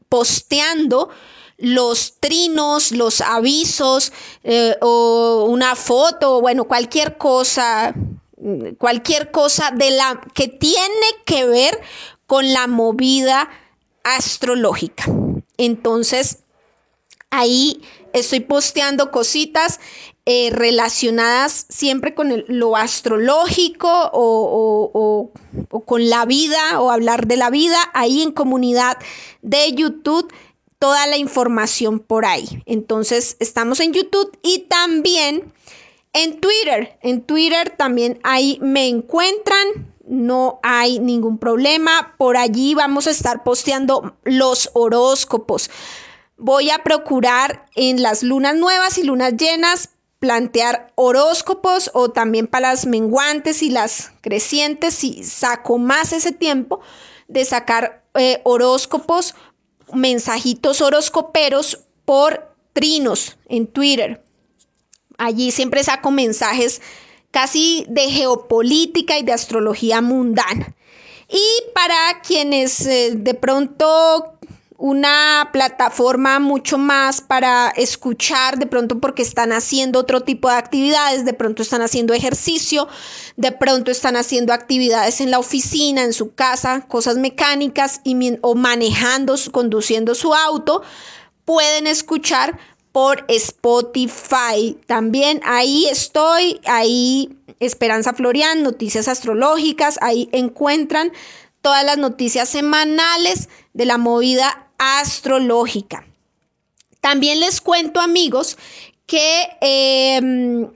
[0.09, 1.09] posteando
[1.57, 7.93] los trinos, los avisos eh, o una foto, bueno, cualquier cosa,
[8.77, 11.79] cualquier cosa de la que tiene que ver
[12.25, 13.49] con la movida
[14.03, 15.05] astrológica.
[15.57, 16.39] Entonces,
[17.29, 17.81] ahí
[18.13, 19.79] estoy posteando cositas
[20.25, 25.31] eh, relacionadas siempre con lo astrológico o,
[25.85, 28.97] con la vida o hablar de la vida ahí en comunidad
[29.41, 30.31] de YouTube
[30.77, 32.61] toda la información por ahí.
[32.65, 35.51] Entonces estamos en YouTube y también
[36.13, 36.97] en Twitter.
[37.01, 39.88] En Twitter también ahí me encuentran.
[40.09, 42.15] No hay ningún problema.
[42.17, 45.69] Por allí vamos a estar posteando los horóscopos.
[46.35, 52.71] Voy a procurar en las lunas nuevas y lunas llenas plantear horóscopos o también para
[52.71, 56.81] las menguantes y las crecientes si saco más ese tiempo
[57.27, 59.35] de sacar eh, horóscopos,
[59.93, 64.23] mensajitos horoscoperos por trinos en Twitter.
[65.19, 66.81] Allí siempre saco mensajes
[67.31, 70.75] casi de geopolítica y de astrología mundana.
[71.29, 74.39] Y para quienes eh, de pronto
[74.79, 81.25] una plataforma mucho más para escuchar de pronto porque están haciendo otro tipo de actividades,
[81.25, 82.87] de pronto están haciendo ejercicio,
[83.35, 88.55] de pronto están haciendo actividades en la oficina, en su casa, cosas mecánicas y, o
[88.55, 90.81] manejando, conduciendo su auto,
[91.43, 92.57] pueden escuchar
[92.99, 94.77] por Spotify.
[94.85, 97.29] También ahí estoy, ahí
[97.61, 101.13] Esperanza Florian, noticias astrológicas, ahí encuentran
[101.61, 106.05] todas las noticias semanales de la movida astrológica.
[106.99, 108.57] También les cuento, amigos,
[109.05, 110.67] que em,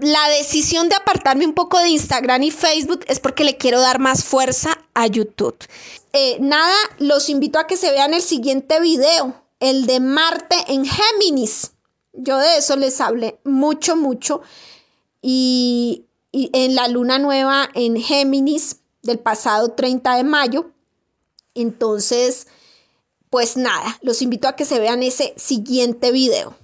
[0.00, 4.00] la decisión de apartarme un poco de Instagram y Facebook es porque le quiero dar
[4.00, 5.56] más fuerza a YouTube.
[6.12, 10.84] Eh, nada, los invito a que se vean el siguiente video, el de Marte en
[10.84, 11.72] Géminis.
[12.12, 14.42] Yo de eso les hablé mucho, mucho.
[15.22, 20.70] Y, y en la luna nueva en Géminis del pasado 30 de mayo.
[21.54, 22.46] Entonces,
[23.30, 26.56] pues nada, los invito a que se vean ese siguiente video.